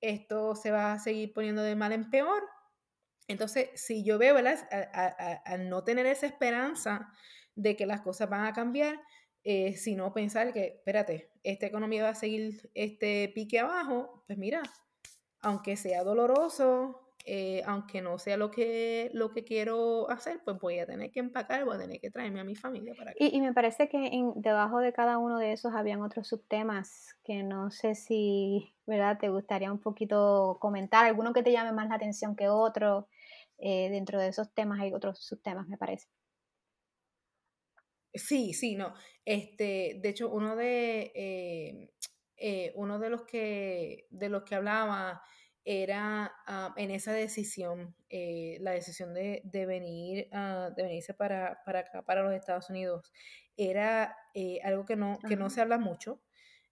[0.00, 2.44] esto se va a seguir poniendo de mal en peor,
[3.28, 4.58] entonces, si yo veo, ¿verdad?
[5.44, 7.12] Al no tener esa esperanza
[7.54, 9.00] de que las cosas van a cambiar,
[9.44, 14.62] eh, sino pensar que, espérate, esta economía va a seguir este pique abajo, pues mira,
[15.40, 20.78] aunque sea doloroso, eh, aunque no sea lo que, lo que quiero hacer, pues voy
[20.78, 23.26] a tener que empacar, voy a tener que traerme a mi familia para que...
[23.26, 27.42] Y, me parece que en, debajo de cada uno de esos habían otros subtemas que
[27.42, 29.18] no sé si, ¿verdad?
[29.18, 33.08] Te gustaría un poquito comentar, alguno que te llame más la atención que otro.
[33.58, 36.08] Eh, dentro de esos temas hay otros subtemas, me parece.
[38.14, 38.94] Sí, sí, no.
[39.24, 41.90] Este, de hecho, uno de eh,
[42.36, 45.22] eh, uno de los que de los que hablaba
[45.70, 52.02] era ah, en esa decisión, la decisión de, venir, uh, de venirse para, para acá,
[52.02, 53.12] para los Estados Unidos,
[53.56, 54.16] era
[54.64, 56.20] algo que no, que no se habla mucho,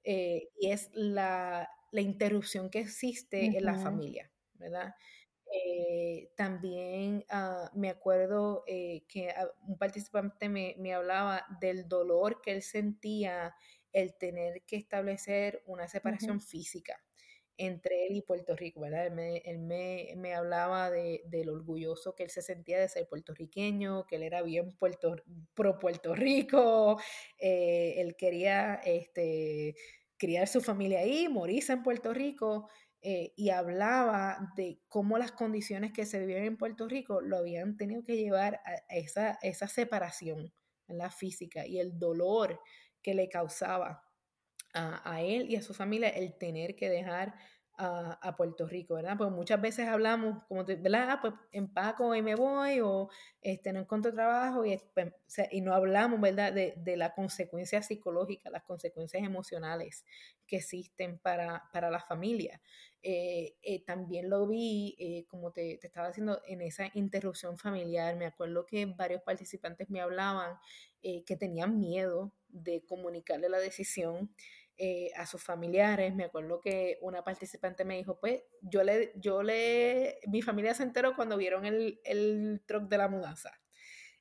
[0.02, 4.94] y es la, la interrupción que existe en la familia, ¿verdad?
[5.50, 12.52] Eh, también ah, me acuerdo eh, que ah, un participante me, hablaba del dolor que
[12.52, 13.54] él sentía
[13.92, 17.02] el tener que establecer una separación física
[17.58, 19.06] entre él y Puerto Rico, ¿verdad?
[19.06, 24.22] Él me, hablaba de, del orgulloso que él se sentía de ser puertorriqueño, que él
[24.22, 25.16] era bien puerto,
[25.54, 26.98] pro Puerto Rico,
[27.38, 29.74] eh, él quería este,
[30.16, 32.68] criar su familia ahí, morirse en Puerto Rico,
[33.02, 37.76] eh, y hablaba de cómo las condiciones que se vivían en Puerto Rico lo habían
[37.76, 40.52] tenido que llevar a esa, esa separación
[40.88, 42.60] la física y el dolor
[43.02, 44.07] que le causaba
[44.78, 47.34] a, a, él y a su familia el tener que dejar
[47.78, 49.16] a, Puerto Rico, ¿verdad?
[49.16, 51.10] Porque muchas veces hablamos, como, ¿verdad?
[51.10, 53.08] Ah, pues empaco y me voy, o
[53.40, 55.12] este, no encuentro trabajo, y, pues,
[55.52, 56.52] y no hablamos, ¿verdad?
[56.52, 60.04] De, de las consecuencias psicológicas, las consecuencias emocionales
[60.46, 62.60] que existen para, para la familia.
[63.00, 68.16] Eh, eh, también lo vi, eh, como te, te, estaba diciendo, en esa interrupción familiar.
[68.16, 70.58] Me acuerdo que varios participantes me hablaban
[71.00, 74.34] que tenían miedo de comunicarle la decisión
[74.80, 76.14] eh, a sus familiares.
[76.14, 80.84] Me acuerdo que una participante me dijo, pues yo le, yo le, mi familia se
[80.84, 83.50] enteró cuando vieron el, el truck de la mudanza,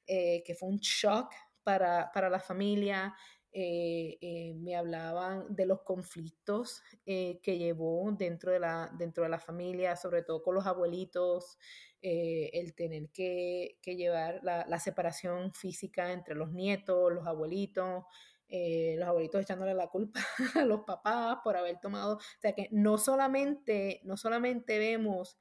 [0.07, 3.13] eh, que fue un shock para, para la familia.
[3.51, 9.95] Eh, me hablaban de los conflictos que llevó dentro de, la, dentro de la familia,
[9.95, 11.59] sobre todo con los abuelitos,
[12.01, 18.05] el tener que, que llevar la, la, separación física entre los nietos, los abuelitos,
[18.49, 20.21] eh, los abuelitos echándole la culpa
[20.55, 25.37] a los papás por haber tomado, o sea que no solamente, no solamente vemos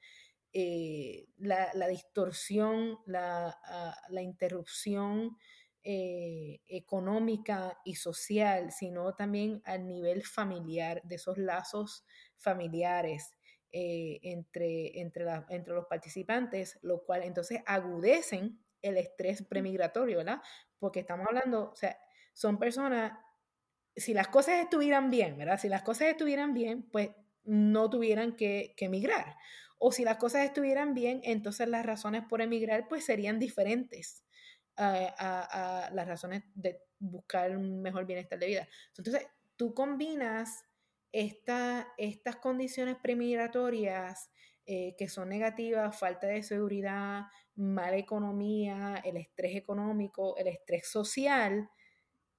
[0.52, 5.36] eh, la, distorsión, la, ah, la interrupción
[5.84, 12.04] eh, económica y social, sino también al nivel familiar, de esos lazos
[12.36, 13.32] familiares.
[13.70, 20.40] entre, entre, entre los participantes, lo cual entonces agudecen el estrés premigratorio, ¿verdad?
[20.78, 21.98] Porque estamos hablando, o sea,
[22.36, 23.18] son personas,
[23.96, 25.58] si las cosas estuvieran bien, ¿verdad?
[25.58, 27.08] Si las cosas estuvieran bien, pues
[27.44, 29.36] no tuvieran que, emigrar.
[29.78, 34.22] O si las cosas estuvieran bien, entonces las razones por emigrar pues serían diferentes
[34.76, 38.68] a, las razones de buscar un mejor bienestar de vida.
[38.94, 40.62] Entonces, tú combinas
[41.12, 41.86] estas
[42.42, 44.30] condiciones premigratorias
[44.66, 47.22] eh, que son negativas, falta de seguridad,
[47.54, 51.70] mala economía, el estrés económico, el estrés social,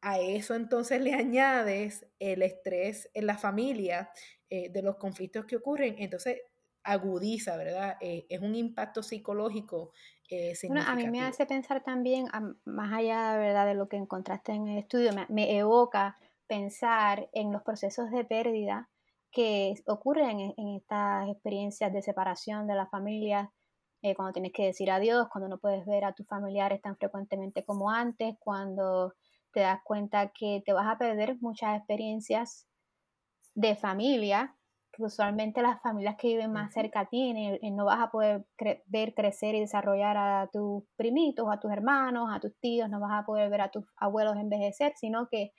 [0.02, 4.12] a eso entonces le añades el estrés en la familia
[4.50, 6.42] eh, de los conflictos que ocurren, entonces
[6.84, 7.98] agudiza, ¿verdad?
[8.00, 9.92] Eh, es un impacto psicológico
[10.30, 12.28] eh, bueno, a mí me hace pensar también,
[12.66, 13.66] más allá ¿verdad?
[13.66, 18.90] de lo que encontraste en el estudio, me, evoca pensar en los procesos de pérdida
[19.32, 23.54] que ocurren en, estas experiencias de separación de la familia,
[24.18, 27.90] cuando tienes que decir adiós, cuando no puedes ver a tus familiares tan frecuentemente como
[27.90, 29.14] antes, cuando
[29.54, 32.68] te das cuenta que te vas a perder muchas experiencias
[33.56, 34.56] de familia,
[34.92, 37.34] que usualmente las familias que viven más cerca a ti,
[37.72, 38.46] no vas a poder
[38.88, 43.12] ver crecer y desarrollar a tus primitos, a tus hermanos, a tus tíos, no vas
[43.14, 45.54] a poder ver a tus abuelos envejecer, sino que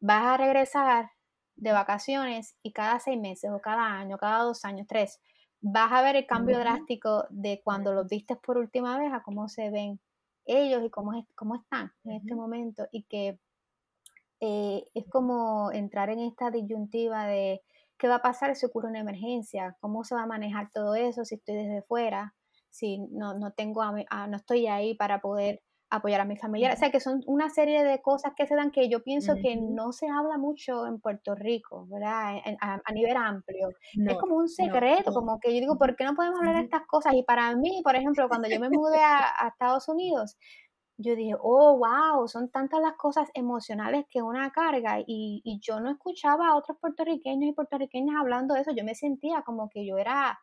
[0.00, 1.10] vas a regresar
[1.56, 5.20] de vacaciones y cada seis meses o cada año, cada dos años, tres,
[5.60, 9.48] vas a ver el cambio drástico de cuando los vistes por última vez a cómo
[9.48, 10.00] se ven
[10.46, 13.38] ellos y cómo, es, cómo están en este momento y que
[14.40, 17.62] eh, es como entrar en esta disyuntiva de
[17.98, 21.24] qué va a pasar si ocurre una emergencia, cómo se va a manejar todo eso
[21.24, 22.34] si estoy desde fuera,
[22.70, 25.62] si no, no tengo no estoy ahí para poder
[25.96, 26.72] apoyar a mi familia.
[26.72, 29.56] O sea, que son una serie de cosas que se dan que yo pienso que
[29.56, 32.36] no se habla mucho en Puerto Rico, ¿verdad?
[32.60, 33.68] a, nivel amplio.
[33.92, 36.86] es como un secreto, como que yo digo, ¿por qué no podemos hablar de estas
[36.86, 37.14] cosas?
[37.14, 40.36] Y para mí, por ejemplo, cuando yo me mudé a, Estados Unidos,
[40.96, 45.80] yo dije, oh, wow, son tantas las cosas emocionales que una carga y, y yo
[45.80, 49.84] no escuchaba a otros puertorriqueños y puertorriqueñas hablando de eso, yo me sentía como que
[49.86, 50.38] yo era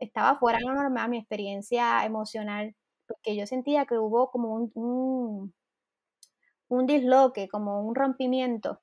[0.00, 2.74] estaba fuera de lo normal, mi experiencia emocional,
[3.10, 5.52] porque yo sentía que hubo como un,
[6.68, 8.80] un, disloque, como un rompimiento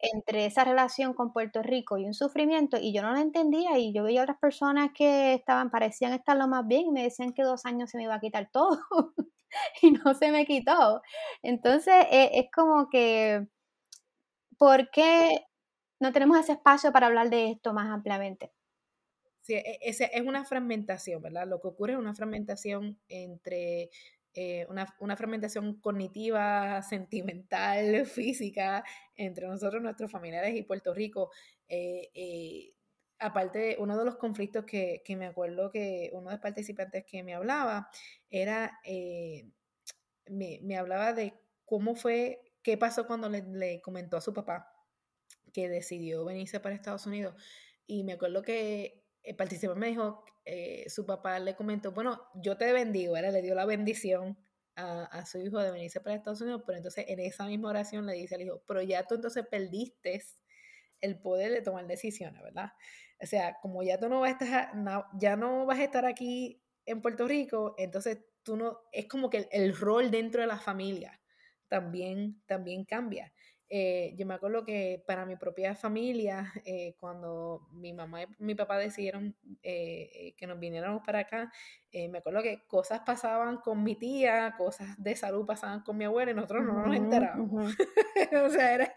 [0.00, 3.92] entre esa relación con Puerto Rico y un sufrimiento, y yo no lo entendía, y
[3.92, 7.42] yo veía otras personas que estaban, parecían estar lo más bien, y me decían que
[7.42, 8.80] dos años se me iba a quitar todo,
[9.82, 11.02] y no se me quitó.
[11.42, 13.46] Entonces, e, es como que,
[14.58, 15.44] ¿por qué
[16.00, 18.52] no tenemos ese espacio para hablar de esto más ampliamente?
[19.58, 21.46] E, es, es una fragmentación, ¿verdad?
[21.46, 23.90] Lo que ocurre es una fragmentación entre
[24.34, 28.84] eh, una, una, fragmentación cognitiva, sentimental, física
[29.16, 31.30] entre nosotros, nuestros familiares y Puerto Rico.
[31.68, 32.72] Eh, eh,
[33.18, 37.22] aparte, uno de los conflictos que, que, me acuerdo que uno de los participantes que
[37.22, 37.90] me hablaba
[38.30, 38.80] era,
[40.28, 41.34] me, me, hablaba de
[41.64, 44.72] cómo fue, qué pasó cuando le, le comentó a su papá
[45.52, 47.34] que decidió venirse para Estados Unidos.
[47.86, 52.56] Y me acuerdo que el participante me dijo, eh, su papá le comentó, bueno, yo
[52.56, 53.32] te bendigo, ¿verdad?
[53.32, 54.38] le dio la bendición
[54.76, 58.14] a, su hijo de venirse para Estados Unidos, pero entonces en esa misma oración le
[58.14, 60.22] dice al hijo, pero ya tú entonces perdiste
[61.02, 62.72] el poder de tomar decisiones, ¿verdad?
[63.22, 64.72] O sea, como ya tú no vas a estar,
[65.18, 69.38] ya no vas a estar aquí en Puerto Rico, entonces tú no, es como que
[69.38, 71.20] el, el rol dentro de la familia
[71.68, 73.32] también, también cambia.
[73.72, 78.56] Eh, yo me acuerdo que para mi propia familia, eh, cuando mi mamá y mi
[78.56, 81.52] papá decidieron eh, que nos viniéramos para acá,
[81.92, 86.32] me acuerdo que cosas pasaban con mi tía, cosas de salud pasaban con mi abuela
[86.32, 87.76] y nosotros no nos enterábamos.
[88.44, 88.94] o sea, era,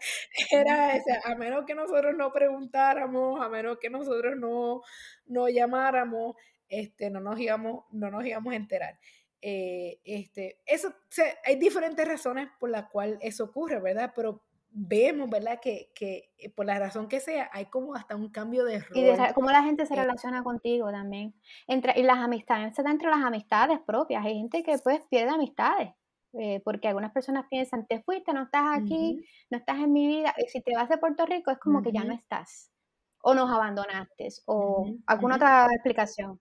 [0.50, 4.82] era a menos que nosotros no preguntáramos, a menos que nosotros no,
[5.26, 6.34] no llamáramos,
[6.68, 8.98] este, no, nos íbamos, no nos íbamos a enterar.
[9.40, 10.92] este, eso,
[11.44, 14.12] hay diferentes razones por las cuales eso ocurre, ¿verdad?
[14.16, 14.42] Pero
[14.74, 15.60] vemos, ¿verdad?
[15.60, 18.98] Que, que, eh, por la razón que sea, hay como hasta un cambio de rol.
[18.98, 21.34] Y de cómo la gente se eh relaciona contigo también.
[21.68, 24.24] Entre, y las amistades, dentro de las amistades propias.
[24.24, 25.90] Hay gente que pues pierde amistades.
[26.36, 30.34] Eh, porque algunas personas piensan, te fuiste, no estás aquí, no estás en mi vida.
[30.36, 32.72] Y si te vas de Puerto Rico es como que ya no estás.
[33.22, 34.28] O nos abandonaste.
[34.46, 36.40] O alguna otra explicación.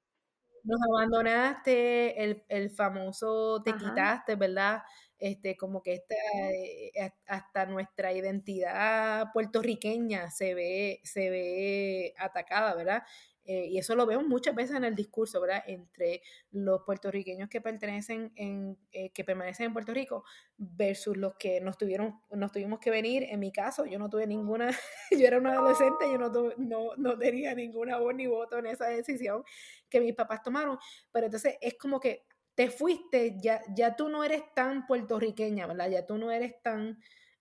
[0.63, 4.81] Nos abandonaste, el, el famoso te quitaste, ¿verdad?
[5.23, 6.15] Este, como que esta,
[6.51, 13.03] eh, hasta nuestra identidad puertorriqueña se ve, se ve atacada, ¿verdad?
[13.45, 15.63] Eh, y eso lo vemos muchas veces en el discurso, ¿verdad?
[15.65, 16.21] Entre
[16.51, 20.25] los puertorriqueños que pertenecen en, eh, que permanecen en Puerto Rico
[20.57, 23.23] versus los que nos tuvieron, nos tuvimos que venir.
[23.23, 24.67] En mi caso, yo no tuve ninguna,
[25.11, 28.87] yo era una adolescente, yo no, no, no tenía ninguna voz ni voto en esa
[28.87, 29.43] decisión
[29.89, 30.77] que mis papás tomaron.
[31.13, 35.89] Pero entonces es como que te fuiste, ya, ya tú no eres tan puertorriqueña, ¿verdad?
[35.89, 36.99] Ya tú no eres tan,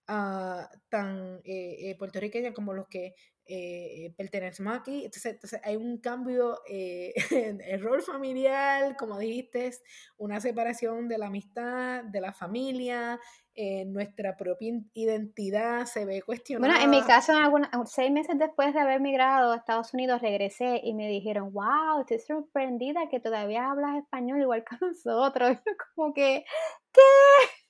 [0.08, 3.14] uh, tan eh, eh, puertorriqueña como los que
[3.47, 5.05] eh, pertenecemos aquí.
[5.05, 9.70] Entonces, entonces, hay un cambio eh, en el rol familiar, como dijiste,
[10.16, 13.20] una separación de la amistad, de la familia,
[13.55, 16.72] eh, nuestra propia identidad se ve cuestionada.
[16.72, 17.34] Bueno, en mi caso,
[17.84, 22.18] seis meses después de haber migrado a Estados Unidos, regresé y me dijeron, wow, estoy
[22.20, 25.59] sorprendida que todavía hablas español igual que nosotros.
[25.95, 26.45] Como que,
[26.93, 27.61] ¿qué?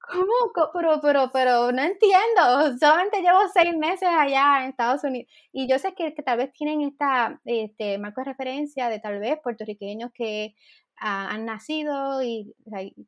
[0.00, 0.70] ¿Cómo?
[0.72, 2.78] Pero, pero, pero no entiendo.
[2.78, 5.30] Solamente llevo seis meses allá en Estados Unidos.
[5.52, 9.38] Y yo sé que, tal vez tienen esta este, marco de referencia de tal vez
[9.42, 10.54] puertorriqueños que
[11.02, 12.54] han nacido y,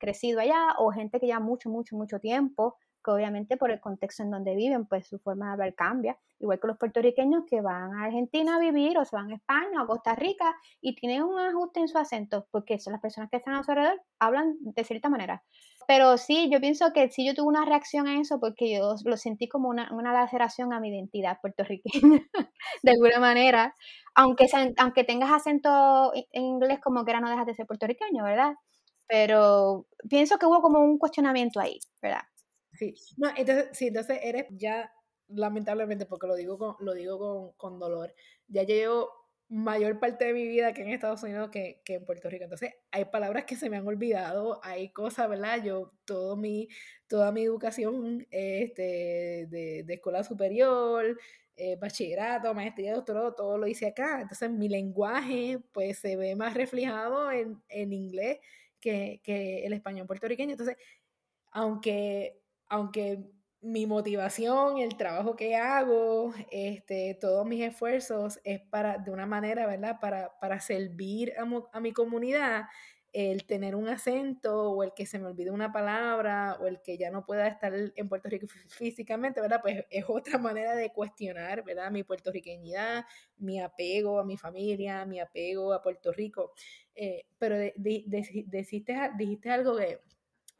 [0.01, 4.23] crecido allá o gente que lleva mucho, mucho, mucho tiempo que obviamente por el contexto
[4.23, 7.95] en donde viven, pues su forma de hablar cambia, igual que los puertorriqueños que van
[7.95, 11.39] a Argentina a vivir o se van a España o Costa Rica y tienen un
[11.39, 14.85] ajuste en su acento, porque son las personas que están a su alrededor, hablan de
[14.85, 15.43] cierta manera.
[15.87, 19.17] Pero sí, yo pienso que sí yo tuve una reacción a eso porque yo lo
[19.17, 21.83] sentí como una, una laceración a mi identidad puertorriqueña,
[22.83, 23.75] de alguna manera.
[24.15, 24.47] Aunque,
[24.77, 28.55] aunque tengas acento en inglés como que era no dejas de ser puertorriqueño, ¿verdad?
[29.09, 32.23] Pero pienso que hubo como un cuestionamiento ahí, ¿verdad?
[32.83, 34.93] Sí, no, entonces, sí, entonces eres ya,
[35.29, 38.13] lamentablemente, porque lo digo con, lo digo con, con dolor,
[38.49, 39.09] ya llevo
[39.49, 42.45] mayor parte de mi vida aquí en Estados Unidos que, que, en Puerto Rico.
[42.45, 45.63] Entonces, hay palabras que se me han olvidado, hay cosas, ¿verdad?
[45.63, 46.69] Yo, todo mi,
[47.07, 51.19] toda mi educación este, de, de escuela superior,
[51.57, 54.23] eh, bachillerato, maestría, doctorado, todo lo hice acá.
[54.23, 58.39] Entonces, mi lenguaje, pues, se ve más reflejado en, en inglés
[58.81, 60.53] que, que el español puertorriqueño.
[60.53, 60.77] Entonces,
[61.51, 62.42] aunque,
[62.73, 69.27] aunque mi motivación, el trabajo que hago, este, todos mis esfuerzos es para, de una
[69.27, 70.01] manera, ¿verdad?
[70.01, 72.65] Para, para servir a, mi comunidad,
[73.13, 76.97] el tener un acento o el que se me olvide una palabra o el que
[76.97, 79.61] ya no pueda estar en Puerto Rico físicamente, ¿verdad?
[79.61, 81.91] Pues es otra manera de cuestionar, ¿verdad?
[81.91, 83.05] Mi puertorriqueñidad,
[83.37, 86.55] mi apego a mi familia, mi apego a Puerto Rico.
[86.95, 90.01] Eh, pero dijiste, dijiste algo que,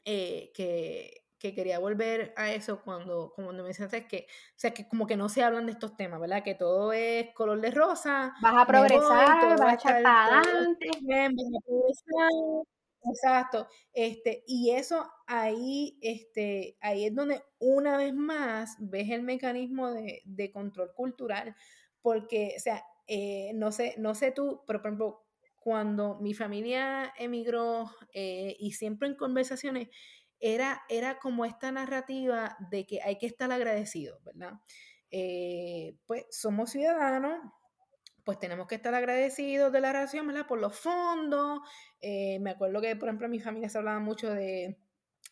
[0.05, 4.87] eh, que que quería volver a eso cuando, cuando me mencionaste que, o sea, que
[4.87, 6.41] como que no se hablan de estos temas, ¿verdad?
[6.41, 8.33] Que todo es color de rosa.
[8.41, 10.87] Vas a progresar, vas a echar para adelante.
[13.03, 13.67] Exacto.
[13.91, 20.21] Este, y eso ahí, este, ahí es donde una vez más ves el mecanismo de,
[20.23, 21.57] de control cultural,
[22.01, 25.25] porque, o sea, eh, no sé, no sé tú, pero por ejemplo,
[25.57, 29.89] cuando mi familia emigró eh, y siempre en conversaciones,
[30.43, 34.59] era, era como esta narrativa de que hay que estar agradecido, ¿verdad?
[35.09, 37.39] Eh, pues somos ciudadanos,
[38.25, 40.45] pues tenemos que estar agradecidos de la relación, ¿verdad?
[40.45, 41.61] Por los fondos.
[42.01, 44.77] Eh, me acuerdo que, por ejemplo, en mi familia se hablaba mucho de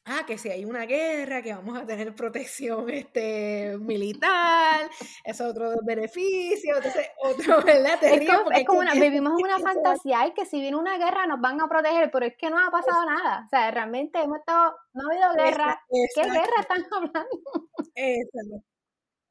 [0.06, 4.89] ah, que si hay una guerra, que vamos a tener protección este, militar,
[5.24, 8.04] es otro beneficio, entonces otro, ¿verdad?
[8.04, 11.39] es como, es como una, vivimos una fantasía y que si viene una guerra nos
[11.39, 14.76] van a proteger, pero es que no ha pasado nada, o sea, realmente hemos estado,
[14.93, 15.82] no ha habido guerra,
[16.16, 17.70] ¿qué guerra están hablando?
[17.95, 18.70] Exacto.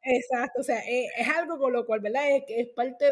[0.03, 2.23] Exacto, o sea, eh, es, algo con lo cual, ¿verdad?
[2.37, 3.07] Es, es parte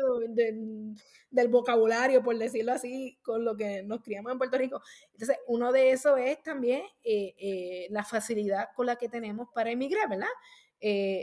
[1.31, 4.81] del vocabulario, por decirlo así, con lo que nos criamos en Puerto Rico.
[5.13, 9.71] Entonces, uno de esos es también eh, eh, la facilidad con la que tenemos para
[9.71, 10.29] emigrar, ¿verdad?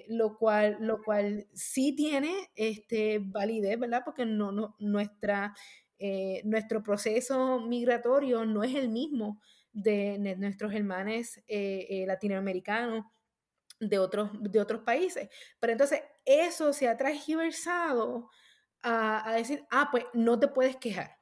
[0.09, 4.01] lo, cual, lo cual sí tiene este, validez, ¿verdad?
[4.03, 5.55] Porque no, no, nuestra,
[6.43, 9.39] nuestro proceso migratorio no es el mismo
[9.71, 13.05] de nuestros hermanos latinoamericanos
[13.79, 15.29] de otros, de otros países.
[15.59, 18.29] Pero entonces eso se ha transversado
[18.81, 21.17] a, decir, ah, pues no te puedes quejar,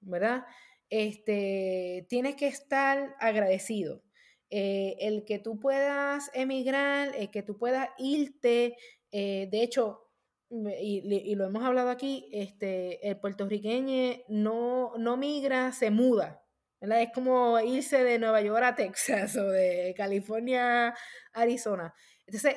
[0.00, 0.44] ¿verdad?
[0.88, 4.02] Este, tienes que estar agradecido.
[4.50, 8.76] Eh, el que tú puedas emigrar, el que tú puedas irte,
[9.12, 10.10] eh, de hecho,
[10.50, 16.39] y, lo hemos hablado aquí, este, el puertorriqueño no, no migra, se muda,
[16.80, 20.94] es como irse de Nueva York a Texas o de California a
[21.32, 21.94] Arizona.
[22.26, 22.56] Entonces,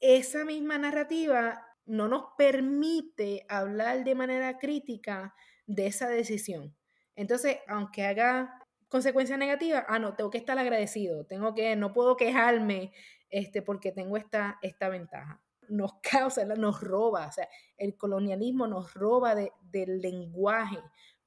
[0.00, 5.34] esa misma narrativa no nos permite hablar de manera crítica
[5.66, 6.76] de esa decisión.
[7.16, 12.16] Entonces, aunque haga consecuencias negativas, ah, no, tengo que estar agradecido, tengo que, no puedo
[12.16, 12.92] quejarme
[13.30, 15.40] este, porque tengo esta, esta ventaja.
[15.68, 20.78] Nos causa, nos roba, o sea, el colonialismo nos roba de, del lenguaje,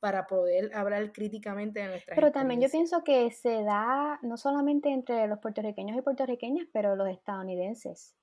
[0.02, 4.90] para poder hablar críticamente de nuestra Pero también yo pienso que se da no solamente
[4.90, 8.16] entre los puertorriqueños y puertorriqueñas, pero los estadounidenses.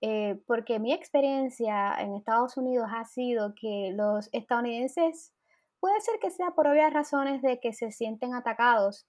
[0.00, 5.34] Eh, porque mi experiencia en Estados Unidos ha sido que los estadounidenses,
[5.80, 9.08] puede ser que sea por obvias razones de que se sienten atacados,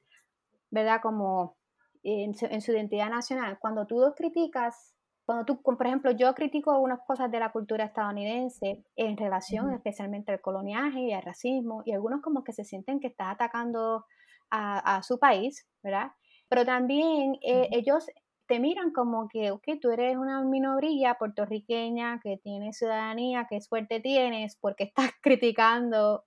[0.71, 1.01] ¿verdad?
[1.03, 1.57] Como
[2.01, 3.59] en su, en su identidad nacional.
[3.59, 4.95] Cuando tú los criticas
[5.29, 10.31] cuando tú, por ejemplo, yo critico algunas cosas de la cultura estadounidense en relación especialmente
[10.31, 14.07] al coloniaje y al racismo, y algunos como que se sienten que estás atacando
[14.49, 16.13] a, su país, ¿verdad?
[16.47, 18.07] Pero también eh, ellos
[18.47, 23.99] te miran como que, ok, tú eres una minoría puertorriqueña que tiene ciudadanía, qué suerte
[23.99, 26.23] tienes porque estás criticando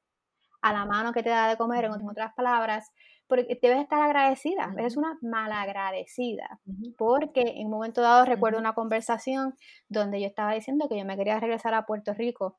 [0.62, 2.90] a la mano que te da de comer, en otras palabras,
[3.26, 6.60] porque debes estar agradecida, eres una malagradecida,
[6.96, 9.54] porque en un momento dado recuerdo una conversación
[9.88, 12.58] donde yo estaba diciendo que yo me quería regresar a Puerto Rico.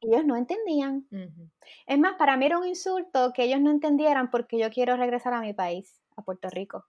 [0.00, 1.08] Ellos no entendían.
[1.86, 5.32] Es más, para mí era un insulto que ellos no entendieran porque yo quiero regresar
[5.32, 6.84] a mi país, a Puerto Rico.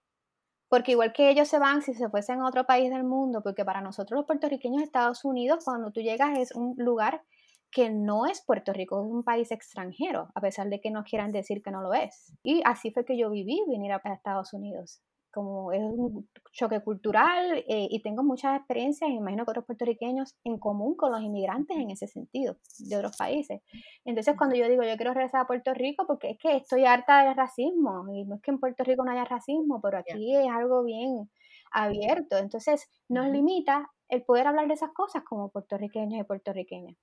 [0.68, 3.66] Porque igual que ellos se van si se fuesen a otro país del mundo, porque
[3.66, 7.24] para nosotros los puertorriqueños Estados Unidos, cuando tú llegas es un lugar
[7.72, 11.32] que no es Puerto Rico, es un país extranjero, a pesar de que no quieran
[11.32, 12.34] decir que no lo es.
[12.44, 15.02] Y así fue que yo viví venir a Estados Unidos.
[15.32, 20.58] Como es un choque cultural eh, y tengo muchas experiencias, imagino que otros puertorriqueños en
[20.58, 23.62] común con los inmigrantes en ese sentido, de otros países.
[24.06, 27.24] Entonces, cuando yo digo yo quiero regresar a Puerto Rico, porque es que estoy harta
[27.24, 30.48] del racismo, y no es que en Puerto Rico no haya racismo, pero aquí es
[30.50, 31.30] algo bien
[31.72, 32.38] abierto.
[32.38, 36.98] Entonces, nos limita el poder hablar de esas cosas como puertorriqueños y puertorriqueñas.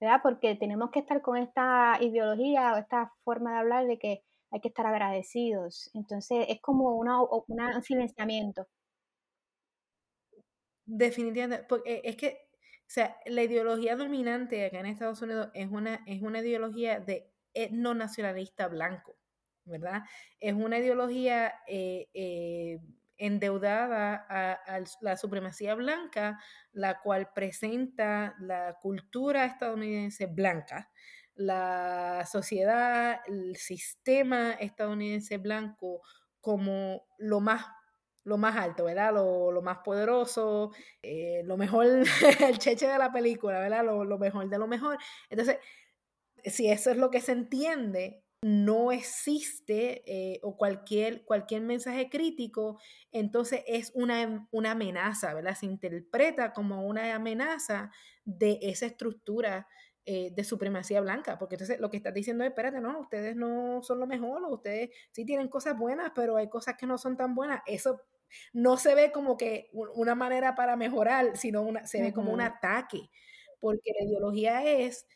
[0.00, 0.20] ¿Verdad?
[0.22, 4.60] Porque tenemos que estar con esta ideología o esta forma de hablar de que hay
[4.60, 5.90] que estar agradecidos.
[5.94, 8.66] Entonces es como una, un silenciamiento.
[10.86, 16.02] Definitivamente, porque es que, o sea, la ideología dominante acá en Estados Unidos es una,
[16.06, 19.16] es una ideología de etno nacionalista blanco,
[19.64, 20.04] ¿verdad?
[20.40, 22.78] Es una ideología eh, eh,
[23.18, 26.40] endeudada a, la supremacía blanca,
[26.72, 30.90] la cual presenta la cultura estadounidense blanca,
[31.34, 36.00] la sociedad, el sistema estadounidense blanco
[36.40, 37.66] como lo más
[38.24, 39.14] lo más alto, ¿verdad?
[39.14, 41.86] Lo, más poderoso, eh, lo mejor,
[42.46, 43.82] el cheche de la película, ¿verdad?
[43.82, 44.98] Lo, lo, mejor de lo mejor.
[45.30, 45.56] Entonces,
[46.44, 52.78] si eso es lo que se entiende, no existe eh, o cualquier, cualquier mensaje crítico,
[53.10, 55.56] entonces es una, una, amenaza, ¿verdad?
[55.56, 57.90] Se interpreta como una amenaza
[58.24, 59.66] de esa estructura
[60.06, 63.82] eh, de supremacía blanca, porque entonces lo que estás diciendo es, espérate, no, ustedes no
[63.82, 67.34] son lo mejor, ustedes sí tienen cosas buenas, pero hay cosas que no son tan
[67.34, 67.60] buenas.
[67.66, 68.00] Eso
[68.52, 72.40] no se ve como que una manera para mejorar, sino una, se ve como un
[72.40, 73.10] ataque,
[73.60, 75.06] porque la ideología es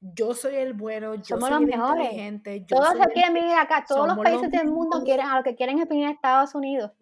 [0.00, 2.60] yo soy el bueno, yo soy el inteligente.
[2.60, 5.54] Yo todos se quieren venir acá, todos los países del mundo quieren, a lo que
[5.54, 6.92] quieren es venir a Estados Unidos.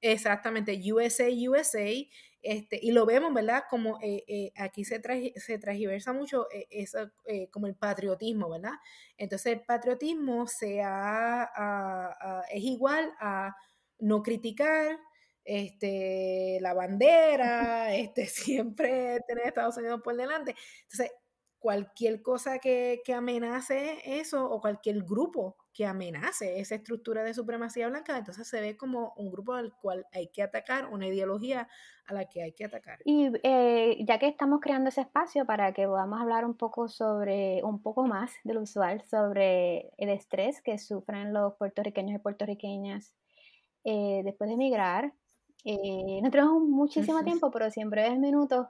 [0.00, 1.90] Exactamente, USA, USA,
[2.40, 3.64] este, y lo vemos, ¿verdad?
[3.68, 5.02] Como eh, eh, aquí se,
[5.36, 7.10] se transversa mucho eh, eso,
[7.50, 8.74] como el patriotismo, ¿verdad?
[9.16, 13.54] Entonces el patriotismo se es igual a
[13.98, 14.98] no criticar,
[15.48, 20.54] este, la bandera, este, siempre tener Estados Unidos por delante.
[20.82, 21.12] Entonces,
[21.58, 27.88] cualquier cosa que, que, amenace eso o cualquier grupo que amenace esa estructura de supremacía
[27.88, 31.68] blanca, entonces se ve como un grupo al cual hay que atacar, una ideología
[32.06, 32.98] a la que hay que atacar.
[33.04, 37.62] Y eh, ya que estamos creando ese espacio para que podamos hablar un poco sobre,
[37.62, 43.14] un poco más de lo usual, sobre el estrés que sufren los puertorriqueños y puertorriqueñas
[43.84, 45.12] eh, después de emigrar,
[45.64, 48.66] eh, no tenemos muchísimo tiempo, pero si en breves minutos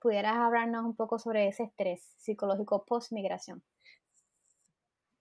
[0.00, 3.62] pudieras hablarnos un poco sobre ese estrés psicológico post-migración.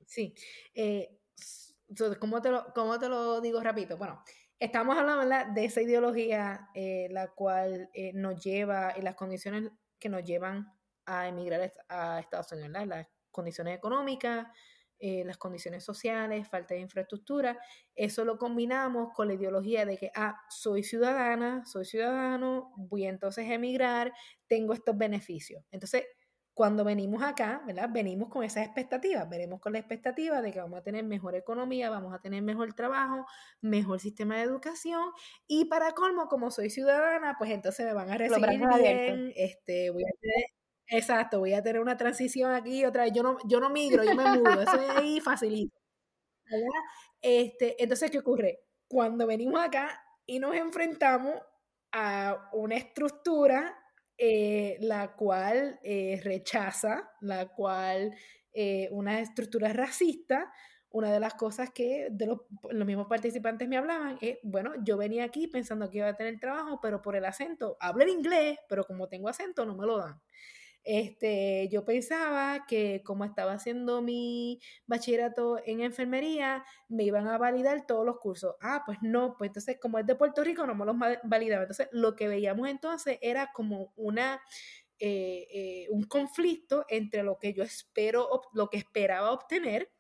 [0.06, 0.34] Sí.
[0.74, 1.20] Eh,
[2.20, 3.98] ¿cómo, te lo, ¿Cómo te lo digo rápido?
[3.98, 4.24] Bueno,
[4.60, 9.70] estamos hablando de esa ideología eh, la cual eh, nos lleva y las condiciones
[10.00, 10.74] que nos llevan
[11.06, 14.48] a emigrar a Estados Unidos, las condiciones económicas,
[15.00, 17.60] eh, las condiciones sociales, falta de infraestructura,
[17.96, 23.50] eso lo combinamos con la ideología de que, ah, soy ciudadana, soy ciudadano, voy entonces
[23.50, 24.14] a emigrar,
[24.48, 25.64] tengo estos beneficios.
[25.72, 26.06] Entonces,
[26.58, 27.88] cuando venimos acá, ¿verdad?
[27.94, 31.92] Venimos con esas expectativas, venimos con la expectativa de que vamos a tener mejor economía,
[31.92, 33.28] vamos a tener mejor trabajo,
[33.62, 35.12] mejor sistema de educación
[35.46, 40.04] y para colmo, como soy ciudadana, pues entonces me van a recibir bien, este, voy
[40.04, 40.57] a tener
[40.90, 43.14] Exacto, voy a tener una transición aquí otra vez.
[43.14, 44.62] Yo no, yo no migro, yo me mudo.
[44.62, 45.78] Eso es ahí facilito.
[47.22, 48.60] Este, entonces, ¿qué ocurre?
[48.88, 51.36] Cuando venimos acá y nos enfrentamos
[51.92, 53.78] a una estructura
[54.18, 58.16] eh, la cual eh, rechaza, la cual
[58.54, 60.52] eh, una estructura racista,
[60.90, 62.40] una de las cosas que de los,
[62.72, 66.40] los, mismos participantes me hablaban es, bueno, yo venía aquí pensando que iba a tener
[66.40, 69.98] trabajo, pero por el acento, hablo en inglés, pero como tengo acento no me lo
[70.00, 70.20] dan.
[70.90, 77.86] Este, yo pensaba que como estaba haciendo mi bachillerato en enfermería, me iban a validar
[77.86, 78.56] todos los cursos.
[78.62, 81.64] Ah, pues no, pues entonces como es de Puerto Rico no me los validaba.
[81.64, 84.42] Entonces lo que veíamos entonces era como una...
[85.00, 89.92] Eh, eh, un conflicto entre lo que yo espero, lo que esperaba obtener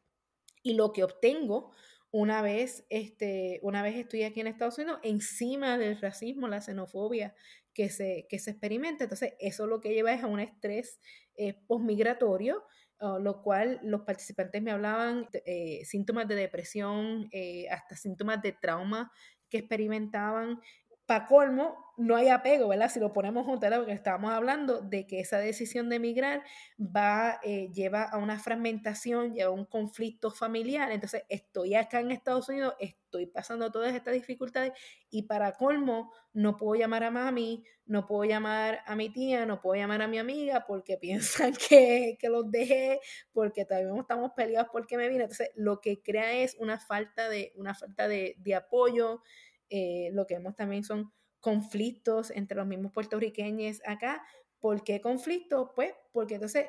[0.63, 1.71] y lo que obtengo
[2.09, 7.35] una vez, este, una vez estoy aquí en Estados Unidos, encima del racismo, la xenofobia
[7.77, 9.03] que se, que se experimenta.
[9.03, 10.99] Entonces, eso lo que lleva es a un estrés
[11.35, 12.63] eh, postmigratorio,
[12.99, 18.53] ah, lo cual los participantes me hablaban eh, síntomas de depresión, eh, hasta síntomas de
[18.53, 19.11] trauma
[19.47, 20.59] que experimentaban
[21.07, 22.91] para colmo, no hay apego, ¿verdad?
[22.91, 26.43] Si lo ponemos junto a lo estábamos hablando, de que esa decisión de emigrar
[26.79, 30.91] va, eh, lleva a una fragmentación, lleva a un conflicto familiar.
[30.91, 34.73] Entonces, estoy acá en Estados Unidos, estoy pasando todas estas dificultades
[35.09, 39.59] y para colmo, no puedo llamar a mami, no puedo llamar a mi tía, no
[39.59, 42.99] puedo llamar a mi amiga porque piensan que, que los dejé,
[43.31, 45.23] porque todavía estamos peleados porque me vine.
[45.23, 49.23] Entonces, lo que crea es una falta de, una falta de, de apoyo,
[49.69, 54.23] eh, lo que vemos también son conflictos entre los mismos puertorriqueños acá.
[54.59, 55.69] ¿Por qué conflictos?
[55.75, 56.67] Pues porque entonces,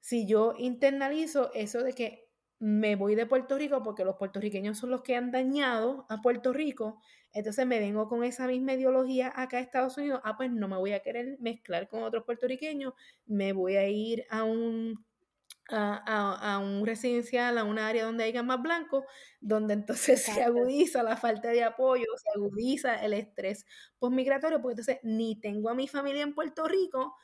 [0.00, 4.90] si yo internalizo eso de que me voy de Puerto Rico porque los puertorriqueños son
[4.90, 7.00] los que han dañado a Puerto Rico,
[7.32, 10.76] entonces me vengo con esa misma ideología acá a Estados Unidos, ah, pues no me
[10.76, 12.94] voy a querer mezclar con otros puertorriqueños,
[13.26, 15.04] me voy a ir a un
[15.72, 19.04] a, un residencial, a un área donde haya más blancos,
[19.40, 23.66] donde entonces se agudiza la falta de apoyo, se agudiza el estrés
[23.98, 27.14] postmigratorio, porque entonces ni tengo a mi familia en Puerto Rico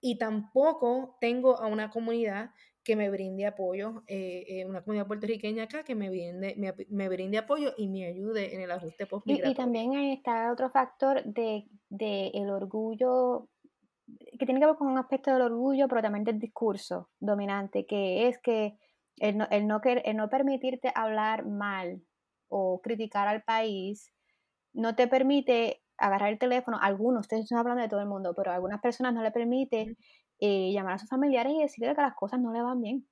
[0.00, 2.50] y tampoco tengo a una comunidad
[2.84, 6.54] que me brinde apoyo, eh, eh, una comunidad puertorriqueña acá que me brinde,
[6.88, 9.50] me, brinde apoyo y me ayude en el ajuste postmigratorio.
[9.50, 13.50] Y, y también está otro factor de, de el orgullo
[14.38, 18.28] que tiene que ver con un aspecto del orgullo, pero también del discurso dominante, que
[18.28, 18.78] es que
[19.16, 22.02] el no, el no, el no permitirte hablar mal
[22.48, 24.12] o criticar al país
[24.72, 28.50] no te permite agarrar el teléfono, algunos, ustedes están hablando de todo el mundo, pero
[28.52, 29.96] a algunas personas no le permite
[30.40, 33.08] eh, llamar a sus familiares y decirle que las cosas no le van bien.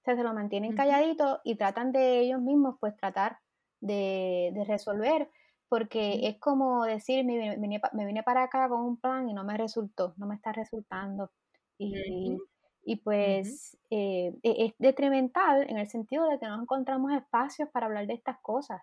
[0.00, 3.38] O sea, se lo mantienen calladito y tratan de ellos mismos, pues tratar
[3.80, 5.30] de, de resolver
[5.72, 10.12] porque es como decir, me, vine para acá con un plan y no me resultó,
[10.18, 11.30] no me está resultando.
[11.78, 17.86] Y, pues eh, e, es detrimental en el sentido de que no encontramos espacios para
[17.86, 18.82] hablar de estas cosas.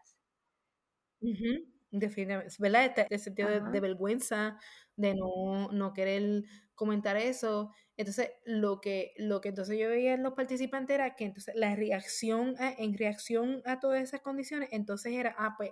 [1.91, 2.85] Definitivamente, ¿verdad?
[2.85, 4.57] Este, este sentido de, vergüenza,
[4.95, 7.71] de no, no, querer comentar eso.
[7.97, 11.75] Entonces, lo que, lo que entonces yo veía en los participantes era que entonces la
[11.75, 15.69] reacción, en reacción a todas esas condiciones, entonces era, ah, pues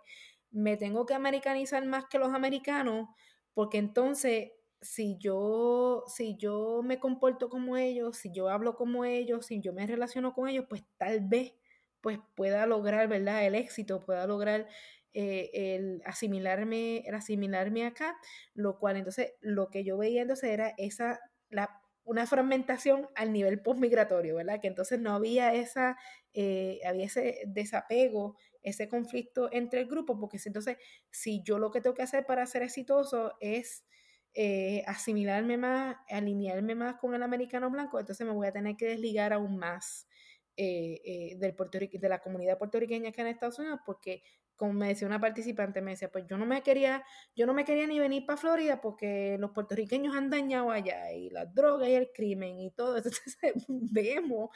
[0.51, 3.07] me tengo que americanizar más que los americanos,
[3.53, 9.47] porque entonces si yo, si yo me comporto como ellos, si yo hablo como ellos,
[9.47, 11.53] si yo me relaciono con ellos, pues tal vez
[12.01, 13.45] pues pueda lograr, ¿verdad?
[13.45, 14.67] El éxito, pueda lograr
[15.13, 18.15] eh, el asimilarme, asimilarme acá,
[18.53, 21.19] lo cual entonces lo que yo veía entonces era esa,
[21.49, 24.59] la, una fragmentación al nivel postmigratorio, ¿verdad?
[24.61, 25.97] Que entonces no había esa,
[26.33, 28.37] eh, había ese desapego
[28.68, 30.78] ese conflicto entre el grupo, porque entonces
[31.09, 33.86] si yo lo que tengo que hacer para ser exitoso es
[34.34, 38.88] eh, asimilarme más, alinearme más con el americano blanco, entonces me voy a tener que
[38.88, 40.07] desligar aún más
[40.55, 41.55] eh, eh, del
[41.91, 44.24] de la comunidad puertorriqueña que en Estados Unidos, porque
[44.57, 47.05] como me decía una participante, me decía, pues yo no me quería,
[47.36, 51.30] yo no me quería ni venir para Florida porque los puertorriqueños han dañado allá y
[51.30, 53.09] las drogas y el crimen y todo eso.
[53.43, 54.49] Entonces vemos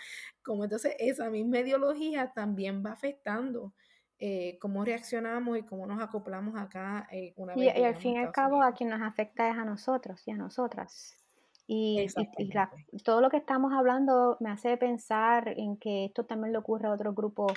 [0.44, 3.74] como entonces esa misma ideología también va afectando
[4.24, 7.76] eh, cómo reaccionamos y cómo nos acoplamos acá eh, una vez.
[7.76, 10.38] Y, al fin y al cabo a quien nos afecta es a nosotros y a
[10.38, 11.18] nosotras.
[11.66, 12.06] Y,
[13.04, 16.92] todo lo que estamos hablando me hace pensar en que esto también le ocurre a
[16.92, 17.54] otros grupos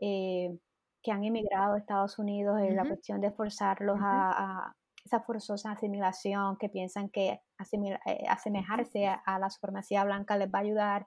[0.00, 0.56] eh,
[1.02, 4.72] que han emigrado a Estados Unidos, en la cuestión de forzarlos a,
[5.04, 7.40] esa forzosa asimilación, que piensan que eh,
[8.28, 11.06] asemejarse a, la supremacía blanca les va a ayudar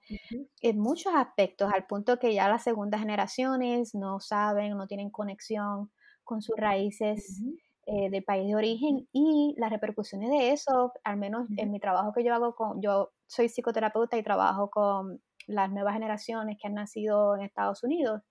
[0.61, 5.91] en muchos aspectos, al punto que ya las segundas generaciones no saben, no tienen conexión
[6.23, 7.41] con sus raíces
[7.87, 12.13] eh, del país de origen y las repercusiones de eso, al menos en mi trabajo
[12.13, 16.75] que yo hago con, yo soy psicoterapeuta y trabajo con las nuevas generaciones que han
[16.75, 18.21] nacido en Estados Unidos,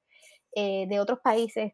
[0.54, 1.72] eh, de otros países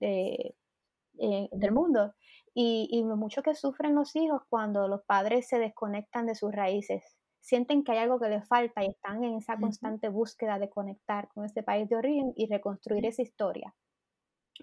[0.00, 2.12] del mundo
[2.54, 7.16] y, y mucho que sufren los hijos cuando los padres se desconectan de sus raíces.
[7.40, 11.28] Sienten que hay algo que les falta y están en esa constante búsqueda de conectar
[11.34, 13.74] con ese país de origen y reconstruir esa historia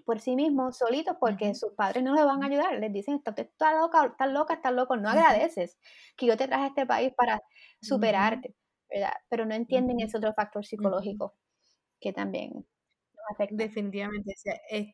[0.04, 2.78] por sí mismos, solitos, porque sus padres no les van a ayudar.
[2.78, 4.96] Les dicen, estás loca, estás loca, estás loco.
[4.96, 5.78] No agradeces
[6.16, 7.40] que yo te traje a este país para
[7.80, 8.54] superarte,
[8.90, 9.12] ¿verdad?
[9.28, 11.34] Pero no entienden ese otro factor psicológico
[12.00, 12.66] que también
[13.50, 14.34] Definitivamente.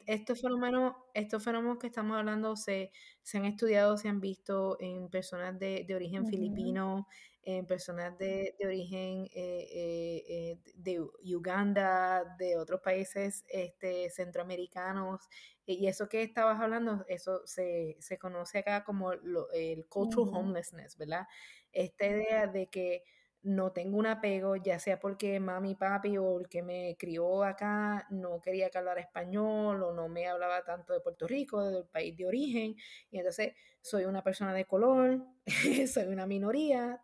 [0.07, 5.09] estos, fenómenos, estos fenómenos que estamos hablando se, se han estudiado, se han visto en
[5.09, 7.07] personas de, origen filipino,
[7.43, 11.01] en personas de, origen eh, eh, eh, de
[11.35, 15.29] Uganda, de otros países este, centroamericanos.
[15.66, 21.26] Y eso que estabas hablando, eso se, conoce acá como el cultural homelessness, ¿verdad?
[21.72, 23.05] Esta idea de que
[23.43, 28.07] no tengo un apego, ya sea porque mami, papi o el que me crió acá
[28.11, 32.16] no quería que hablara español o no me hablaba tanto de Puerto Rico, del país
[32.16, 32.74] de origen,
[33.11, 35.24] y entonces soy una persona de color,
[35.93, 37.01] soy una minoría,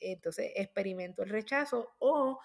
[0.00, 2.38] entonces experimento el rechazo o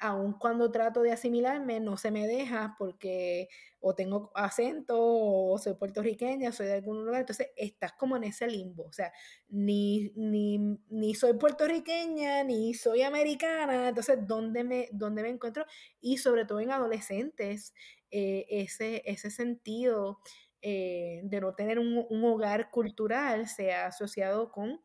[0.00, 3.48] aun cuando trato de asimilarme, no se me deja porque
[3.80, 8.46] o tengo acento o soy puertorriqueña, soy de algún lugar, entonces estás como en ese
[8.46, 9.12] limbo, o sea,
[9.48, 15.64] ni, ni, soy puertorriqueña, ni soy americana, entonces, ¿dónde me, dónde me encuentro?
[16.00, 17.74] Y sobre todo en adolescentes,
[18.10, 20.18] eh, ese, ese sentido
[20.62, 24.80] eh, de no tener un, un hogar cultural se ha asociado con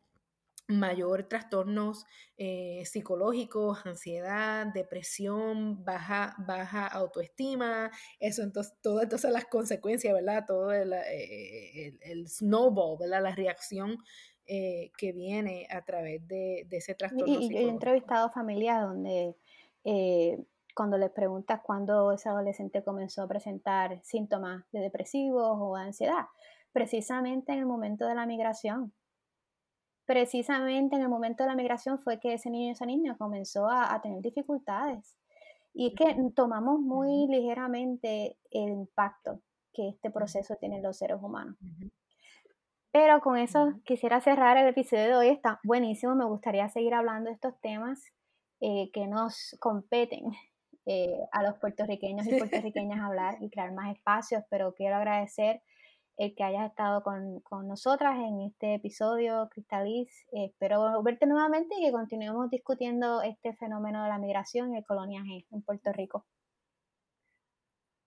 [0.68, 2.06] mayor trastornos
[2.36, 10.44] eh, psicológicos, ansiedad, depresión, baja, baja autoestima, eso entonces, todas entonces las consecuencias, ¿verdad?
[10.46, 13.22] Todo el, eh, el, snowball, ¿verdad?
[13.22, 13.98] La reacción
[14.46, 17.40] eh, que viene a través de, ese trastorno.
[17.40, 19.36] Y, y he entrevistado familias donde
[20.74, 26.26] cuando les preguntas cuándo ese adolescente comenzó a presentar síntomas de depresivos o ansiedad,
[26.72, 28.92] precisamente en el momento de la migración
[30.06, 33.68] precisamente en el momento de la migración fue que ese niño y esa niña comenzó
[33.68, 35.16] a, tener dificultades.
[35.74, 39.42] Y es que tomamos muy ligeramente el impacto
[39.74, 41.56] que este proceso tiene en los seres humanos.
[42.92, 45.28] Pero con eso quisiera cerrar el episodio de hoy.
[45.28, 46.14] Está buenísimo.
[46.14, 48.02] Me gustaría seguir hablando de estos temas
[48.60, 50.32] eh, que nos competen
[50.86, 54.44] eh, a los puertorriqueños y puertorriqueñas hablar y crear más espacios.
[54.48, 55.60] Pero quiero agradecer
[56.16, 60.08] el que hayas estado con, nosotras en este episodio, Cristaliz.
[60.32, 65.46] espero verte nuevamente y que continuemos discutiendo este fenómeno de la migración y el coloniaje
[65.50, 66.24] en Puerto Rico.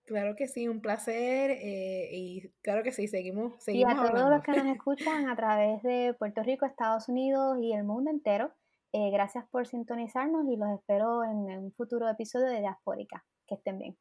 [0.06, 4.30] Claro que sí, un placer eh, y claro que sí, seguimos, seguimos Y a todos
[4.32, 8.52] los que nos escuchan a través de Puerto Rico, Estados Unidos y el mundo entero,
[8.92, 13.24] eh, gracias por sintonizarnos y los espero en un futuro episodio de Diaspórica.
[13.46, 13.98] Que estén bien.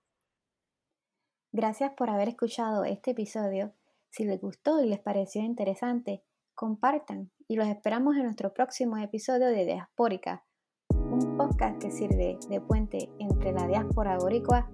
[1.52, 3.74] Gracias por haber escuchado este episodio
[4.10, 6.22] si les gustó y les pareció interesante,
[6.54, 10.44] compartan y los esperamos en nuestro próximo episodio de Diaspórica,
[10.90, 14.70] un podcast que sirve de puente entre la diáspora boricua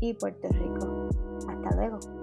[0.00, 1.08] y Puerto Rico.
[1.48, 2.17] Hasta luego.